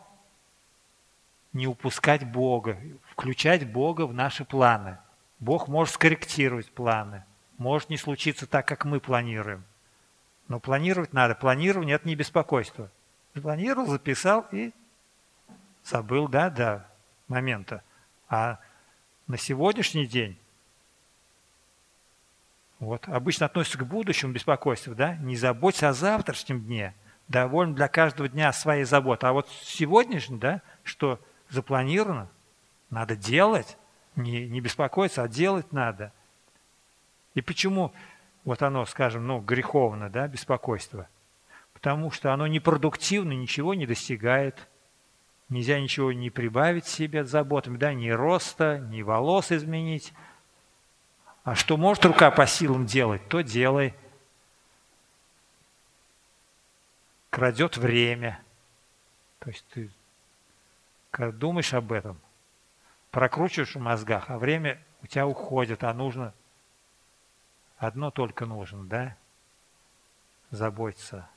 не 1.53 1.67
упускать 1.67 2.25
Бога, 2.25 2.79
включать 3.11 3.71
Бога 3.71 4.07
в 4.07 4.15
наши 4.15 4.45
планы. 4.45 4.99
Бог 5.41 5.69
может 5.69 5.95
скорректировать 5.95 6.71
планы. 6.71 7.25
Может 7.59 7.91
не 7.91 7.97
случиться 7.97 8.47
так, 8.47 8.67
как 8.67 8.85
мы 8.85 9.01
планируем. 9.01 9.65
Но 10.47 10.61
планировать 10.61 11.13
надо. 11.13 11.35
Планирование– 11.35 11.97
это 11.97 12.09
не 12.09 12.15
беспокойство. 12.15 12.91
Запланировал, 13.35 13.87
записал 13.87 14.47
и 14.53 14.73
забыл, 15.85 16.29
да, 16.29 16.51
до 16.51 16.89
момента. 17.29 17.83
А 18.29 18.59
на 19.27 19.37
сегодняшний 19.37 20.07
день 20.07 20.39
вот. 22.81 23.09
Обычно 23.09 23.47
относятся 23.47 23.79
к 23.79 23.87
будущему 23.87 24.33
беспокойству, 24.33 24.95
да? 24.95 25.17
Не 25.17 25.37
заботься 25.37 25.89
о 25.89 25.93
завтрашнем 25.93 26.61
дне. 26.61 26.95
Довольно 27.27 27.75
для 27.75 27.89
каждого 27.89 28.29
дня 28.29 28.53
своей 28.53 28.85
заботы. 28.85 29.27
А 29.27 29.33
вот 29.33 29.49
сегодняшний, 29.63 30.39
да, 30.39 30.63
что 30.85 31.21
запланировано, 31.51 32.29
надо 32.91 33.17
делать. 33.17 33.77
Не, 34.17 34.49
не 34.49 34.61
беспокоиться, 34.61 35.23
а 35.23 35.29
делать 35.29 35.73
надо. 35.73 36.13
И 37.35 37.41
почему 37.41 37.93
вот 38.45 38.63
оно, 38.63 38.87
скажем, 38.87 39.27
ну, 39.27 39.41
греховно, 39.41 40.09
да, 40.09 40.27
беспокойство? 40.27 41.09
Потому 41.75 42.11
что 42.11 42.33
оно 42.33 42.47
непродуктивно, 42.47 43.33
ничего 43.33 43.75
не 43.75 43.87
достигает. 43.87 44.69
Нельзя 45.49 45.81
ничего 45.81 46.13
не 46.13 46.31
прибавить 46.31 46.87
себе 46.87 47.23
от 47.23 47.29
заботами, 47.29 47.77
да, 47.77 47.93
ни 47.93 48.09
роста, 48.09 48.79
ни 48.79 49.03
волос 49.03 49.51
изменить– 49.51 50.13
а 51.49 51.55
что 51.55 51.79
может 51.79 52.05
рука 52.05 52.31
по 52.31 52.47
силам 52.47 52.85
делать, 52.85 53.27
то 53.29 53.41
делай. 53.41 53.95
Крадет 57.31 57.79
время. 57.79 58.43
То 59.39 59.49
есть 59.49 59.65
ты 59.71 59.91
думаешь 61.33 61.73
об 61.73 61.93
этом, 61.93 62.21
прокручиваешь 63.11 63.75
в 63.75 63.81
мозгах, 63.81 64.29
а 64.29 64.37
время 64.37 64.79
у 65.03 65.07
тебя 65.07 65.27
уходит, 65.27 65.85
а 65.85 65.95
нужно 65.95 66.35
одно 67.79 68.11
только 68.11 68.45
нужно, 68.45 68.85
да? 68.85 69.17
Заботиться. 70.51 71.31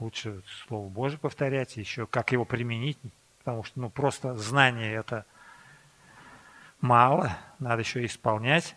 Лучше 0.00 0.42
Слово 0.66 0.88
Божие 0.88 1.20
повторять, 1.20 1.76
еще 1.76 2.08
как 2.08 2.32
его 2.32 2.44
применить, 2.44 2.98
потому 3.38 3.62
что 3.62 3.78
ну, 3.78 3.88
просто 3.88 4.34
знание 4.34 4.94
это– 4.94 5.26
мало, 6.84 7.36
надо 7.58 7.80
еще 7.80 8.04
исполнять. 8.04 8.76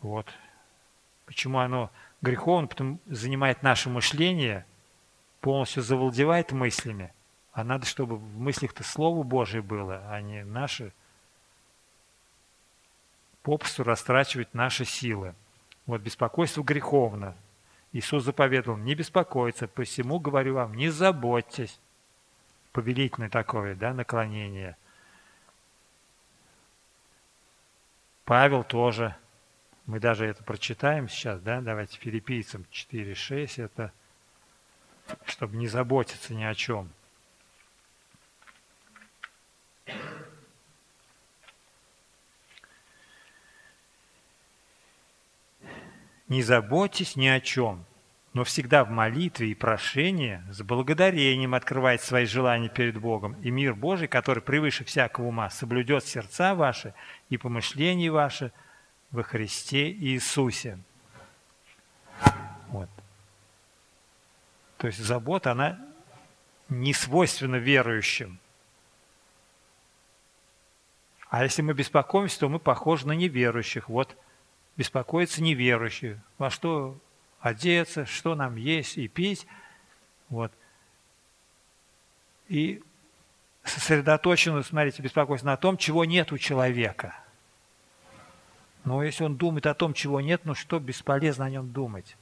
Вот. 0.00 0.26
Почему 1.26 1.58
оно 1.58 1.90
греховно? 2.22 2.66
Потому 2.66 2.98
занимает 3.06 3.62
наше 3.62 3.90
мышление, 3.90 4.64
полностью 5.40 5.82
завладевает 5.82 6.50
мыслями. 6.50 7.12
А 7.52 7.62
надо, 7.62 7.86
чтобы 7.86 8.16
в 8.16 8.40
мыслях-то 8.40 8.82
Слово 8.82 9.22
Божие 9.22 9.62
было, 9.62 10.02
а 10.08 10.20
не 10.20 10.44
наши 10.44 10.92
попусту 13.42 13.84
растрачивать 13.84 14.54
наши 14.54 14.84
силы. 14.84 15.34
Вот 15.86 16.00
беспокойство 16.00 16.62
греховно. 16.62 17.36
Иисус 17.92 18.24
заповедовал 18.24 18.78
не 18.78 18.94
беспокоиться, 18.94 19.66
посему 19.66 20.20
говорю 20.20 20.54
вам, 20.54 20.74
не 20.74 20.88
заботьтесь. 20.88 21.78
Повелительное 22.72 23.28
такое, 23.28 23.74
да, 23.74 23.92
наклонение– 23.92 24.76
Павел 28.30 28.62
тоже. 28.62 29.16
Мы 29.86 29.98
даже 29.98 30.24
это 30.24 30.44
прочитаем 30.44 31.08
сейчас, 31.08 31.40
да? 31.40 31.60
Давайте 31.60 31.98
филиппийцам 31.98 32.64
4.6. 32.70 33.60
Это 33.60 33.92
чтобы 35.26 35.56
не 35.56 35.66
заботиться 35.66 36.32
ни 36.32 36.44
о 36.44 36.54
чем. 36.54 36.92
Не 46.28 46.44
заботьтесь 46.44 47.16
ни 47.16 47.26
о 47.26 47.40
чем, 47.40 47.84
но 48.32 48.44
всегда 48.44 48.84
в 48.84 48.90
молитве 48.90 49.48
и 49.50 49.54
прошении 49.54 50.40
с 50.50 50.62
благодарением 50.62 51.54
открывайте 51.54 52.04
свои 52.04 52.26
желания 52.26 52.68
перед 52.68 52.96
Богом, 52.98 53.34
и 53.42 53.50
мир 53.50 53.74
Божий, 53.74 54.06
который 54.06 54.42
превыше 54.42 54.84
всякого 54.84 55.26
ума, 55.26 55.50
соблюдет 55.50 56.04
сердца 56.04 56.54
ваши 56.54 56.94
и 57.28 57.36
помышления 57.36 58.10
ваши 58.12 58.52
во 59.10 59.24
Христе 59.24 59.90
Иисусе. 59.90 60.78
Вот. 62.68 62.88
То 64.78 64.86
есть 64.86 65.00
забота, 65.00 65.52
она 65.52 65.78
не 66.68 66.94
свойственна 66.94 67.56
верующим. 67.56 68.38
А 71.28 71.42
если 71.42 71.62
мы 71.62 71.74
беспокоимся, 71.74 72.40
то 72.40 72.48
мы 72.48 72.60
похожи 72.60 73.06
на 73.06 73.12
неверующих. 73.12 73.88
Вот 73.88 74.16
беспокоятся 74.76 75.42
неверующие. 75.42 76.20
Во 76.38 76.50
что 76.50 76.96
одеться, 77.40 78.06
что 78.06 78.34
нам 78.34 78.56
есть 78.56 78.98
и 78.98 79.08
пить. 79.08 79.46
Вот. 80.28 80.52
И 82.48 82.82
сосредоточено, 83.64 84.62
смотрите, 84.62 85.02
беспокойство 85.02 85.48
на 85.48 85.56
том, 85.56 85.76
чего 85.76 86.04
нет 86.04 86.32
у 86.32 86.38
человека. 86.38 87.16
Но 88.84 89.02
если 89.02 89.24
он 89.24 89.36
думает 89.36 89.66
о 89.66 89.74
том, 89.74 89.92
чего 89.92 90.20
нет, 90.20 90.42
ну 90.44 90.54
что 90.54 90.78
бесполезно 90.78 91.44
о 91.44 91.50
нем 91.50 91.70
думать? 91.72 92.16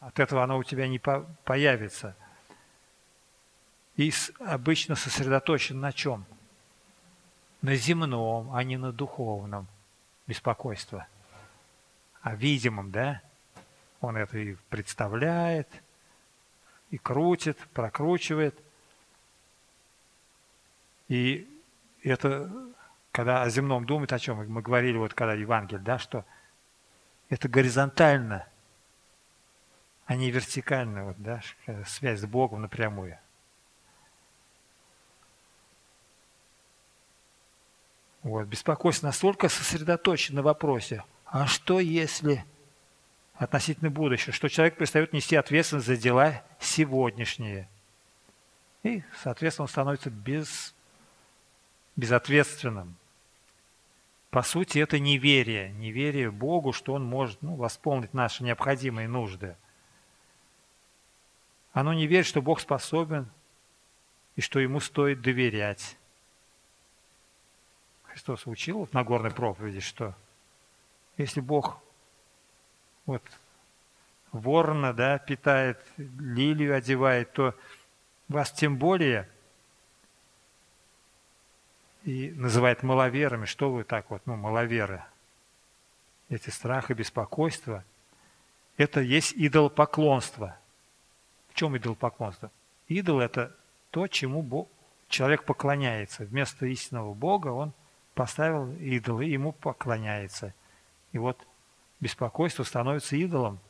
От 0.00 0.18
этого 0.18 0.42
оно 0.42 0.58
у 0.58 0.64
тебя 0.64 0.88
не 0.88 0.98
по 0.98 1.26
появится. 1.44 2.16
И 3.96 4.12
обычно 4.38 4.94
сосредоточен 4.94 5.78
на 5.78 5.92
чем? 5.92 6.24
На 7.60 7.74
земном, 7.74 8.54
а 8.54 8.64
не 8.64 8.78
на 8.78 8.92
духовном 8.92 9.66
беспокойство. 10.26 11.06
А 12.22 12.34
видимом, 12.34 12.90
да? 12.90 13.20
Он 14.00 14.16
это 14.16 14.38
и 14.38 14.54
представляет, 14.68 15.68
и 16.90 16.98
крутит, 16.98 17.58
прокручивает. 17.74 18.58
И 21.08 21.48
это, 22.02 22.50
когда 23.12 23.42
о 23.42 23.50
земном 23.50 23.84
думает, 23.84 24.12
о 24.12 24.18
чем 24.18 24.48
мы 24.48 24.62
говорили, 24.62 24.96
вот 24.96 25.14
когда 25.14 25.34
Евангелие, 25.34 25.82
да, 25.82 25.98
что 25.98 26.24
это 27.28 27.48
горизонтально, 27.48 28.46
а 30.06 30.16
не 30.16 30.30
вертикально, 30.30 31.04
вот, 31.04 31.16
да, 31.18 31.40
связь 31.86 32.20
с 32.20 32.26
Богом 32.26 32.62
напрямую. 32.62 33.18
Вот, 38.22 38.46
беспокойство 38.46 39.06
настолько 39.06 39.48
сосредоточен 39.48 40.34
на 40.34 40.42
вопросе, 40.42 41.04
а 41.24 41.46
что 41.46 41.80
если 41.80 42.44
относительно 43.40 43.90
будущего, 43.90 44.34
что 44.34 44.48
человек 44.48 44.76
перестает 44.76 45.14
нести 45.14 45.34
ответственность 45.34 45.86
за 45.86 45.96
дела 45.96 46.44
сегодняшние. 46.60 47.70
И, 48.82 49.02
соответственно, 49.22 49.64
он 49.64 49.68
становится 49.68 50.10
без, 50.10 50.74
безответственным. 51.96 52.96
По 54.28 54.42
сути, 54.42 54.78
это 54.78 54.98
неверие. 54.98 55.72
Неверие 55.72 56.30
Богу, 56.30 56.74
что 56.74 56.92
Он 56.92 57.02
может 57.02 57.40
ну, 57.40 57.54
восполнить 57.54 58.12
наши 58.12 58.44
необходимые 58.44 59.08
нужды. 59.08 59.56
Оно 61.72 61.94
не 61.94 62.06
верит, 62.06 62.26
что 62.26 62.42
Бог 62.42 62.60
способен 62.60 63.26
и 64.36 64.42
что 64.42 64.60
Ему 64.60 64.80
стоит 64.80 65.22
доверять. 65.22 65.96
Христос 68.04 68.46
учил 68.46 68.84
в 68.84 68.92
Нагорной 68.92 69.30
проповеди, 69.30 69.80
что 69.80 70.14
если 71.16 71.40
Бог 71.40 71.80
вот 73.06 73.22
ворона, 74.32 74.92
да, 74.92 75.18
питает, 75.18 75.84
лилию 75.96 76.76
одевает, 76.76 77.32
то 77.32 77.54
вас 78.28 78.52
тем 78.52 78.76
более 78.76 79.28
и 82.04 82.32
называет 82.36 82.82
маловерами. 82.82 83.44
Что 83.44 83.70
вы 83.70 83.84
так 83.84 84.10
вот, 84.10 84.22
ну, 84.26 84.36
маловеры? 84.36 85.02
Эти 86.28 86.50
страхи, 86.50 86.92
беспокойства– 86.92 87.84
это 88.76 89.00
есть 89.00 89.34
идолопоклонство. 89.36 90.56
В 91.50 91.54
чем 91.54 91.76
идолопоклонство? 91.76 92.50
Идол– 92.88 93.20
это 93.20 93.54
то, 93.90 94.06
чему 94.06 94.42
Бог, 94.42 94.68
человек 95.08 95.44
поклоняется. 95.44 96.24
Вместо 96.24 96.66
истинного 96.66 97.12
Бога 97.14 97.48
он 97.48 97.72
поставил 98.14 98.72
идол 98.76 99.20
и 99.20 99.28
ему 99.28 99.52
поклоняется. 99.52 100.54
И 101.12 101.18
вот 101.18 101.36
беспокойство 102.00 102.64
становится 102.64 103.16
идолом. 103.16 103.60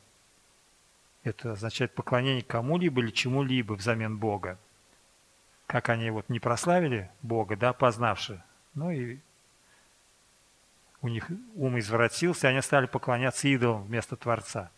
Это 1.23 1.53
означает 1.53 1.93
поклонение 1.93 2.43
кому-либо 2.43 3.01
или 3.01 3.11
чему-либо 3.11 3.73
взамен 3.73 4.17
Бога. 4.17 4.57
Как 5.67 5.89
они 5.89 6.09
вот 6.09 6.29
не 6.29 6.39
прославили 6.39 7.09
Бога, 7.21 7.55
да, 7.55 7.73
познавши, 7.73 8.43
ну 8.73 8.91
и 8.91 9.19
у 11.01 11.07
них 11.07 11.27
ум 11.55 11.79
извратился, 11.79 12.47
и 12.47 12.51
они 12.51 12.61
стали 12.61 12.85
поклоняться 12.85 13.47
идолам 13.47 13.83
вместо 13.83 14.15
Творца. 14.15 14.71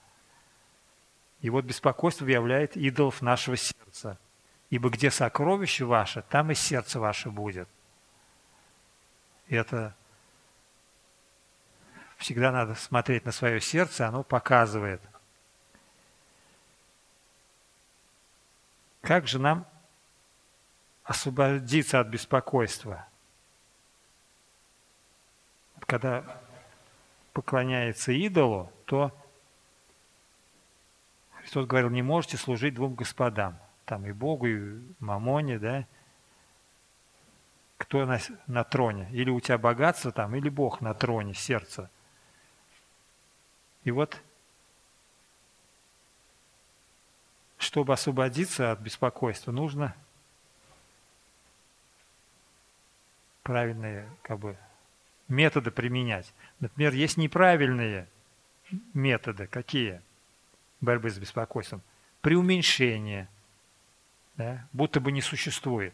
И 1.42 1.50
вот 1.50 1.66
беспокойство 1.66 2.26
являет 2.26 2.78
идолов 2.78 3.22
нашего 3.22 3.58
сердца. 3.58 4.18
Ибо 4.70 4.90
где 4.90 5.12
сокровище 5.12 5.86
ваше, 5.86 6.24
там 6.30 6.52
и 6.52 6.56
сердце 6.56 7.00
ваше 7.00 7.30
будет. 7.30 7.68
Это 9.50 9.94
всегда 12.24 12.54
надо 12.54 12.74
смотреть 12.76 13.26
на 13.26 13.34
свое 13.34 13.60
сердце, 13.60 14.08
оно 14.08 14.24
показывает. 14.24 15.02
Как 19.02 19.28
же 19.28 19.40
нам 19.40 19.68
освободиться 21.04 22.00
от 22.00 22.08
беспокойства? 22.08 23.06
Когда 25.82 26.24
поклоняется 27.34 28.14
идолу, 28.14 28.72
то 28.86 29.12
Христос 31.42 31.68
говорил, 31.68 31.90
не 31.90 32.02
можете 32.02 32.38
служить 32.38 32.74
двум 32.74 32.96
господам, 32.96 33.60
там 33.84 34.06
и 34.06 34.14
Богу, 34.14 34.48
и 34.48 34.82
Мамоне, 35.00 35.60
да, 35.60 35.86
кто 37.78 38.06
на, 38.06 38.18
на 38.48 38.64
троне. 38.64 39.10
Или 39.12 39.30
у 39.30 39.42
тебя 39.42 39.58
богатство 39.58 40.14
там, 40.14 40.34
или 40.36 40.48
Бог 40.48 40.80
на 40.80 40.94
троне 40.94 41.34
сердца. 41.34 41.92
И 43.84 43.92
вот, 43.92 44.22
чтобы 47.58 47.94
освободиться 47.94 48.72
от 48.72 48.80
беспокойства, 48.80 49.52
нужно 49.52 49.96
правильные 53.44 54.10
как 54.22 54.40
бы, 54.40 54.58
методы 55.28 55.72
применять. 55.72 56.34
Например, 56.60 56.94
есть 56.94 57.18
неправильные 57.18 58.08
методы. 58.94 59.48
Какие? 59.48 60.02
Борьбы 60.82 61.10
с 61.10 61.18
беспокойством. 61.18 61.82
Преуменьшение. 62.22 63.28
Да? 64.36 64.68
Будто 64.72 65.00
бы 65.00 65.12
не 65.12 65.22
существует 65.22 65.94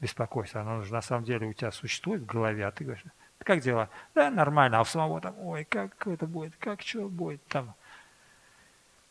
беспокойства. 0.00 0.62
Оно 0.62 0.82
на 0.82 1.02
самом 1.02 1.24
деле 1.24 1.46
у 1.46 1.52
тебя 1.52 1.70
существует 1.70 2.22
в 2.22 2.26
голове, 2.26 2.66
а 2.66 2.72
ты 2.72 2.84
говоришь, 2.84 3.04
как 3.44 3.60
дела? 3.60 3.88
Да, 4.14 4.30
нормально. 4.30 4.78
А 4.78 4.82
у 4.82 4.84
самого 4.84 5.20
там, 5.20 5.38
ой, 5.38 5.64
как 5.64 6.06
это 6.06 6.26
будет, 6.26 6.56
как 6.56 6.82
что 6.82 7.08
будет 7.08 7.44
там. 7.46 7.74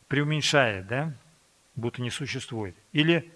Преуменьшает, 0.08 0.86
да? 0.86 1.12
Будто 1.74 2.02
не 2.02 2.10
существует. 2.10 2.76
Или 2.92 3.32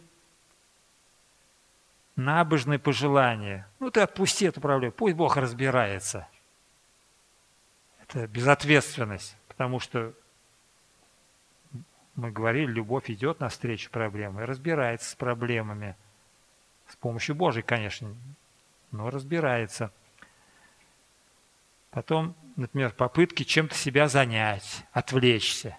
набожное 2.17 2.79
пожелание. 2.79 3.67
Ну, 3.79 3.91
ты 3.91 4.01
отпусти 4.01 4.47
эту 4.47 4.61
проблему, 4.61 4.93
пусть 4.93 5.15
Бог 5.15 5.37
разбирается. 5.37 6.29
Это 8.03 8.27
безответственность, 8.27 9.37
потому 9.49 9.81
что 9.81 10.15
мы 12.15 12.31
говорили, 12.31 12.71
любовь 12.71 13.11
идет 13.11 13.41
навстречу 13.41 13.91
проблемам 13.91 14.43
и 14.43 14.47
разбирается 14.47 15.11
с 15.11 15.15
проблемами. 15.15 15.97
С 16.89 16.97
помощью 16.97 17.35
Божьей, 17.35 17.63
конечно, 17.63 18.15
но 18.91 19.11
разбирается. 19.11 19.93
Потом, 21.97 22.35
например, 22.57 22.93
попытки 22.93 23.43
чем-то 23.43 23.75
себя 23.75 24.07
занять, 24.07 24.85
отвлечься. 24.93 25.79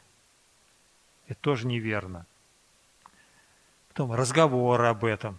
Это 1.27 1.39
тоже 1.39 1.67
неверно. 1.67 2.25
Потом 3.89 4.11
разговор 4.13 4.83
об 4.85 5.05
этом. 5.05 5.37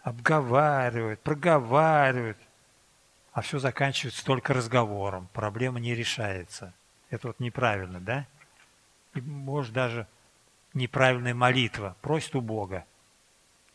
Обговаривают, 0.00 1.20
проговаривают. 1.20 2.38
А 3.34 3.42
все 3.42 3.58
заканчивается 3.58 4.24
только 4.24 4.54
разговором. 4.54 5.28
Проблема 5.34 5.78
не 5.78 5.94
решается. 5.94 6.72
Это 7.10 7.26
вот 7.26 7.38
неправильно, 7.38 8.00
да? 8.00 8.26
И, 9.12 9.20
может, 9.20 9.74
даже 9.74 10.06
неправильная 10.72 11.34
молитва. 11.34 11.96
Просит 12.00 12.34
у 12.34 12.40
Бога. 12.40 12.86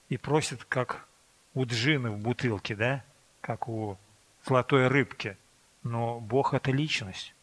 И 0.10 0.18
просит, 0.18 0.66
как 0.66 1.06
у 1.54 1.64
джины 1.64 2.10
в 2.10 2.18
бутылке, 2.18 2.76
да? 2.76 3.04
Как 3.40 3.68
у 3.68 4.00
золотой 4.44 4.88
рыбки– 4.88 5.38
но 5.84 6.20
Бог– 6.20 6.54
это 6.56 6.72
личность. 6.72 7.34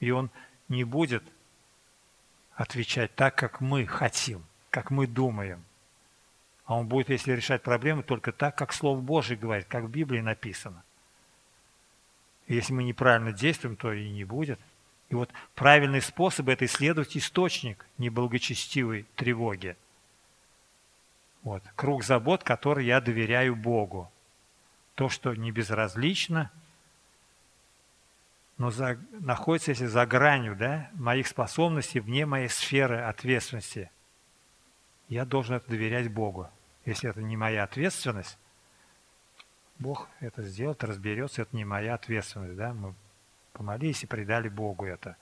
И 0.00 0.10
Он 0.10 0.30
не 0.68 0.84
будет 0.84 1.22
отвечать 2.54 3.14
так, 3.14 3.34
как 3.34 3.60
мы 3.60 3.86
хотим, 3.86 4.44
как 4.70 4.90
мы 4.90 5.06
думаем. 5.06 5.62
А 6.64 6.76
Он 6.78 6.86
будет, 6.86 7.10
если 7.10 7.32
решать 7.32 7.62
проблемы, 7.62 8.02
только 8.02 8.32
так, 8.32 8.56
как 8.56 8.72
Слово 8.72 9.00
Божие 9.00 9.36
говорит, 9.36 9.66
как 9.66 9.84
в 9.84 9.90
Библии 9.90 10.20
написано. 10.20 10.82
Если 12.48 12.72
мы 12.72 12.84
неправильно 12.84 13.32
действуем, 13.32 13.76
то 13.76 13.92
и 13.92 14.08
не 14.08 14.24
будет. 14.24 14.58
И 15.08 15.14
вот 15.14 15.30
правильный 15.54 16.00
способ– 16.00 16.48
это 16.48 16.64
исследовать 16.64 17.16
источник 17.16 17.86
неблагочестивой 17.98 19.06
тревоги. 19.14 19.76
Вот. 21.42 21.62
Круг 21.76 22.02
забот, 22.02 22.42
который 22.42 22.86
я 22.86 23.00
доверяю 23.00 23.54
Богу. 23.54 24.10
То, 24.94 25.08
что 25.08 25.34
не 25.34 25.52
безразлично– 25.52 26.50
но 28.58 28.70
за, 28.70 28.98
находится, 29.12 29.72
если 29.72 29.86
за 29.86 30.06
гранью 30.06 30.56
да, 30.56 30.90
моих 30.94 31.26
способностей, 31.26 32.00
вне 32.00 32.24
моей 32.24 32.48
сферы 32.48 33.00
ответственности. 33.00 33.90
Я 35.08 35.24
должен 35.24 35.56
это 35.56 35.68
доверять 35.68 36.10
Богу. 36.10 36.48
Если 36.84 37.10
это 37.10 37.20
не 37.22 37.36
моя 37.36 37.64
ответственность, 37.64 38.38
Бог 39.78 40.08
это 40.20 40.42
сделает, 40.42 40.82
разберется, 40.84 41.42
это 41.42 41.54
не 41.54 41.64
моя 41.64 41.94
ответственность. 41.94 42.56
Да? 42.56 42.72
Мы 42.72 42.94
помолились 43.52 44.02
и 44.04 44.06
предали 44.06 44.48
Богу 44.48 44.86
это. 44.86 45.16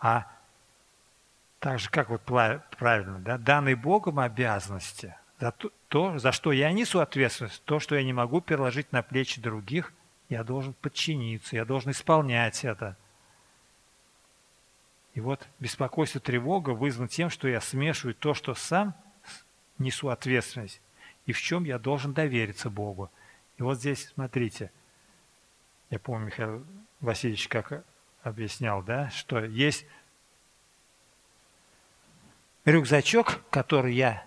А 0.00 0.30
так 1.58 1.78
же, 1.78 1.90
как 1.90 2.08
вот 2.08 2.22
правильно, 2.22 3.18
да, 3.20 3.38
данные 3.38 3.76
Богом 3.76 4.20
обязанности, 4.20 5.16
за 5.38 5.52
то, 5.88 6.18
за 6.18 6.32
что 6.32 6.52
я 6.52 6.72
несу 6.72 7.00
ответственность, 7.00 7.62
то, 7.64 7.78
что 7.78 7.94
я 7.94 8.04
не 8.04 8.12
могу 8.12 8.40
переложить 8.40 8.90
на 8.92 9.02
плечи 9.02 9.38
других– 9.38 9.92
я 10.34 10.42
должен 10.42 10.74
подчиниться, 10.74 11.54
я 11.54 11.64
должен 11.64 11.92
исполнять 11.92 12.64
это. 12.64 12.96
И 15.14 15.20
вот 15.20 15.46
беспокойство, 15.60 16.20
тревога 16.20 16.70
вызвано 16.70 17.08
тем, 17.08 17.30
что 17.30 17.46
я 17.46 17.60
смешиваю 17.60 18.16
то, 18.16 18.34
что 18.34 18.54
сам 18.54 18.94
несу 19.78 20.08
ответственность, 20.08 20.80
и 21.26 21.32
в 21.32 21.40
чем 21.40 21.62
я 21.64 21.78
должен 21.78 22.12
довериться 22.12 22.68
Богу. 22.68 23.12
И 23.58 23.62
вот 23.62 23.78
здесь, 23.78 24.08
смотрите, 24.08 24.72
я 25.90 26.00
помню, 26.00 26.26
Михаил 26.26 26.66
Васильевич 27.00 27.46
как 27.46 27.84
объяснял, 28.24 28.82
да, 28.82 29.10
что 29.10 29.44
есть 29.44 29.86
рюкзачок, 32.64 33.40
который 33.50 33.94
я 33.94 34.26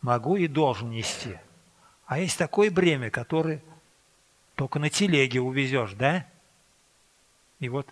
могу 0.00 0.36
и 0.36 0.46
должен 0.46 0.90
нести, 0.90 1.40
а 2.06 2.20
есть 2.20 2.38
такое 2.38 2.70
бремя, 2.70 3.10
которое 3.10 3.64
только 4.54 4.78
на 4.78 4.90
телеге 4.90 5.40
увезешь, 5.40 5.94
да? 5.94 6.26
И 7.60 7.68
вот 7.68 7.88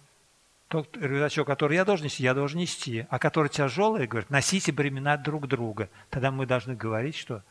тот 0.68 0.96
рюкзачок, 0.96 1.46
который 1.46 1.76
я 1.76 1.84
должен 1.84 2.06
нести, 2.06 2.22
я 2.22 2.34
должен 2.34 2.60
нести. 2.60 3.06
А 3.10 3.18
который 3.18 3.48
тяжелый, 3.48 4.06
говорит, 4.06 4.30
носите 4.30 4.72
бремена 4.72 5.16
друг 5.16 5.46
друга. 5.46 5.88
Тогда 6.10 6.30
мы 6.30 6.46
должны 6.46 6.74
говорить, 6.74 7.16
что, 7.16 7.42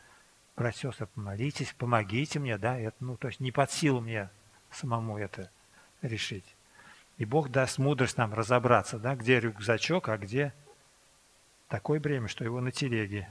братья 0.55 0.89
сестры, 0.89 1.07
помолитесь, 1.07 1.73
помогите 1.77 2.39
мне, 2.39 2.57
да? 2.57 2.79
Это, 2.79 2.95
ну, 2.99 3.17
то 3.17 3.27
есть 3.27 3.39
не 3.39 3.51
под 3.51 3.71
силу 3.71 4.01
мне 4.01 4.29
самому 4.71 5.17
это 5.17 5.51
решить. 6.01 6.45
И 7.17 7.25
Бог 7.25 7.49
даст 7.49 7.77
мудрость 7.77 8.17
нам 8.17 8.33
разобраться, 8.33 8.97
да, 8.97 9.15
где 9.15 9.39
рюкзачок, 9.39 10.09
а 10.09 10.17
где 10.17 10.53
такое 11.67 11.99
бремя, 11.99 12.27
что 12.27 12.43
его 12.43 12.61
на 12.61 12.71
телеге 12.71 13.29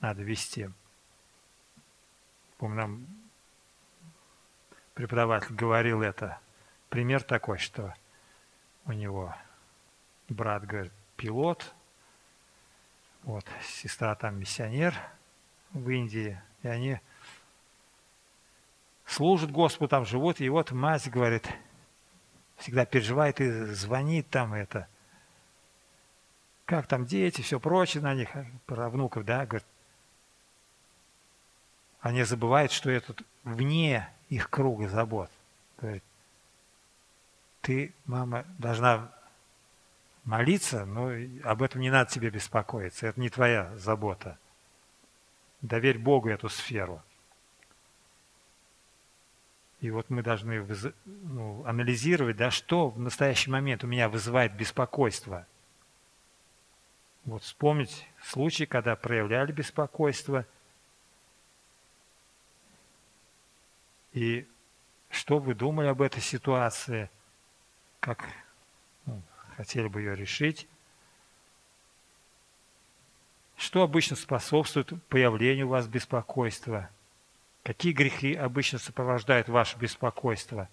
надо 0.00 0.22
вести. 0.22 0.70
Помню, 2.58 2.76
нам 2.76 3.06
преподаватель 4.96 5.54
говорил 5.54 6.00
это. 6.00 6.40
Пример 6.88 7.22
такой, 7.22 7.58
что 7.58 7.94
у 8.86 8.92
него 8.92 9.36
брат 10.30 10.64
говорит, 10.66 10.92
пилот, 11.16 11.74
вот, 13.22 13.44
сестра 13.62 14.14
там 14.14 14.40
миссионер 14.40 14.94
в 15.72 15.88
Индии, 15.90 16.40
и 16.62 16.68
они 16.68 16.98
служат 19.04 19.50
Господу, 19.50 19.88
там 19.88 20.06
живут, 20.06 20.40
и 20.40 20.48
вот 20.48 20.72
мать 20.72 21.10
говорит, 21.10 21.46
всегда 22.56 22.86
переживает 22.86 23.38
и 23.40 23.66
звонит 23.66 24.30
там 24.30 24.54
это, 24.54 24.88
как 26.64 26.86
там 26.86 27.04
дети, 27.04 27.42
все 27.42 27.60
прочее 27.60 28.02
на 28.02 28.14
них, 28.14 28.30
про 28.64 28.88
внуков, 28.88 29.26
да, 29.26 29.44
говорит, 29.44 29.66
они 32.00 32.22
забывают, 32.22 32.72
что 32.72 32.90
это 32.90 33.14
вне 33.44 34.08
их 34.28 34.50
круга 34.50 34.88
забот. 34.88 35.30
Говорит, 35.78 36.04
ты, 37.60 37.92
мама, 38.06 38.44
должна 38.58 39.12
молиться, 40.24 40.84
но 40.84 41.10
об 41.44 41.62
этом 41.62 41.80
не 41.80 41.90
надо 41.90 42.10
тебе 42.10 42.30
беспокоиться. 42.30 43.06
Это 43.06 43.20
не 43.20 43.28
твоя 43.28 43.74
забота. 43.76 44.38
Доверь 45.62 45.98
Богу 45.98 46.28
эту 46.28 46.48
сферу. 46.48 47.02
И 49.80 49.90
вот 49.90 50.10
мы 50.10 50.22
должны 50.22 50.66
ну, 51.04 51.64
анализировать, 51.64 52.36
да, 52.36 52.50
что 52.50 52.88
в 52.88 52.98
настоящий 52.98 53.50
момент 53.50 53.84
у 53.84 53.86
меня 53.86 54.08
вызывает 54.08 54.54
беспокойство. 54.56 55.46
Вот 57.24 57.42
вспомнить 57.42 58.08
случаи, 58.22 58.64
когда 58.64 58.96
проявляли 58.96 59.52
беспокойство. 59.52 60.46
И 64.16 64.48
что 65.10 65.38
вы 65.38 65.54
думали 65.54 65.88
об 65.88 66.00
этой 66.00 66.22
ситуации, 66.22 67.10
как 68.00 68.26
ну, 69.04 69.20
хотели 69.58 69.88
бы 69.88 70.00
ее 70.00 70.16
решить. 70.16 70.66
Что 73.58 73.82
обычно 73.82 74.16
способствует 74.16 74.90
появлению 75.08 75.66
у 75.66 75.70
вас 75.70 75.86
беспокойства? 75.86 76.88
Какие 77.62 77.92
грехи 77.92 78.34
обычно 78.34 78.78
сопровождают 78.78 79.50
ваше 79.50 79.76
беспокойство? 79.76 80.70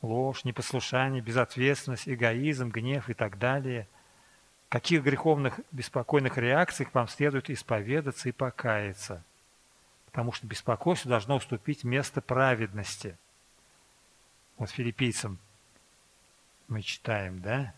Ложь, 0.00 0.44
непослушание, 0.44 1.20
безответственность, 1.20 2.08
эгоизм, 2.08 2.70
гнев 2.70 3.10
и 3.10 3.14
так 3.14 3.38
далее. 3.38 3.86
Каких 4.70 5.02
греховных 5.02 5.60
беспокойных 5.70 6.38
реакциях 6.38 6.94
вам 6.94 7.08
следует 7.08 7.50
исповедаться 7.50 8.30
и 8.30 8.32
покаяться? 8.32 9.22
Потому 10.12 10.32
что 10.32 10.46
беспокойство 10.46 11.08
должно 11.08 11.36
уступить 11.36 11.84
место 11.84 12.20
праведности. 12.20 13.18
Вот 14.58 14.70
филиппийцам 14.70 15.38
мы 16.68 16.82
читаем, 16.82 17.40
да? 17.40 17.74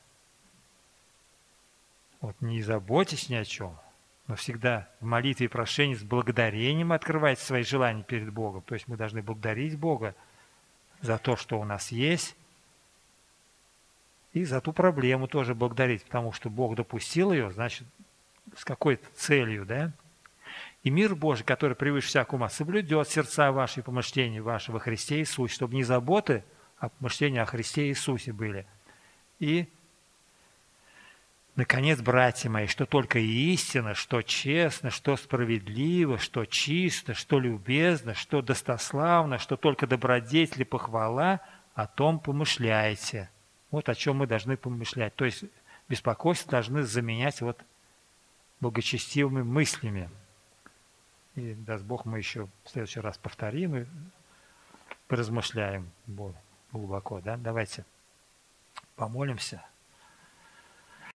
Вот 2.20 2.40
не 2.40 2.60
заботьтесь 2.62 3.28
ни 3.28 3.36
о 3.36 3.44
чем, 3.44 3.78
но 4.26 4.34
всегда 4.34 4.88
в 5.00 5.04
молитве 5.04 5.46
и 5.46 5.48
прошении 5.48 5.94
с 5.94 6.02
благодарением 6.02 6.92
открывайте 6.92 7.42
свои 7.42 7.62
желания 7.62 8.02
перед 8.02 8.32
Богом. 8.32 8.62
То 8.62 8.74
есть 8.74 8.88
мы 8.88 8.96
должны 8.96 9.22
благодарить 9.22 9.78
Бога 9.78 10.16
за 11.02 11.18
то, 11.18 11.36
что 11.36 11.60
у 11.60 11.64
нас 11.64 11.92
есть, 11.92 12.34
и 14.32 14.44
за 14.44 14.60
ту 14.60 14.72
проблему 14.72 15.28
тоже 15.28 15.54
благодарить, 15.54 16.02
потому 16.04 16.32
что 16.32 16.50
Бог 16.50 16.74
допустил 16.74 17.32
ее, 17.32 17.52
значит, 17.52 17.86
с 18.56 18.64
какой-то 18.64 19.06
целью, 19.14 19.64
да? 19.64 19.92
И 20.84 20.90
мир 20.90 21.16
Божий, 21.16 21.44
который 21.44 21.74
превыше 21.74 22.08
всякого 22.08 22.36
ума, 22.36 22.48
соблюдет 22.48 23.08
сердца 23.08 23.50
ваши 23.50 23.80
и 23.80 23.82
помышления 23.82 24.42
ваши 24.42 24.70
во 24.70 24.78
Христе 24.78 25.18
Иисусе, 25.18 25.54
чтобы 25.54 25.74
не 25.74 25.82
заботы, 25.82 26.44
а 26.78 26.88
помышления 26.90 27.42
о 27.42 27.46
Христе 27.46 27.88
Иисусе 27.88 28.32
были– 28.32 28.66
и, 29.38 29.68
наконец, 31.56 32.00
братья 32.00 32.48
мои, 32.48 32.66
что 32.66 32.86
только 32.86 33.18
истина, 33.18 33.94
что 33.94 34.22
честно, 34.22 34.90
что 34.90 35.16
справедливо, 35.16 36.18
что 36.18 36.44
чисто, 36.44 37.14
что 37.14 37.38
любезно, 37.38 38.14
что 38.14 38.42
достославно, 38.42 39.38
что 39.38 39.56
только 39.56 39.86
добродетель 39.86 40.62
и 40.62 40.64
похвала, 40.64 41.40
о 41.74 41.86
том 41.86 42.20
помышляйте. 42.20 43.28
Вот 43.70 43.88
о 43.88 43.94
чем 43.94 44.18
мы 44.18 44.28
должны 44.28 44.56
помышлять. 44.56 45.16
То 45.16 45.24
есть 45.24 45.44
беспокойство 45.88 46.52
должны 46.52 46.84
заменять 46.84 47.40
вот 47.40 47.60
благочестивыми 48.60 49.42
мыслями. 49.42 50.08
И 51.34 51.54
даст 51.54 51.84
Бог, 51.84 52.04
мы 52.04 52.18
еще 52.18 52.48
в 52.64 52.70
следующий 52.70 53.00
раз 53.00 53.18
повторим 53.18 53.76
и 53.76 53.86
поразмышляем 55.08 55.90
глубоко. 56.72 57.20
Да? 57.20 57.36
Давайте 57.36 57.84
помолимся. 58.96 59.64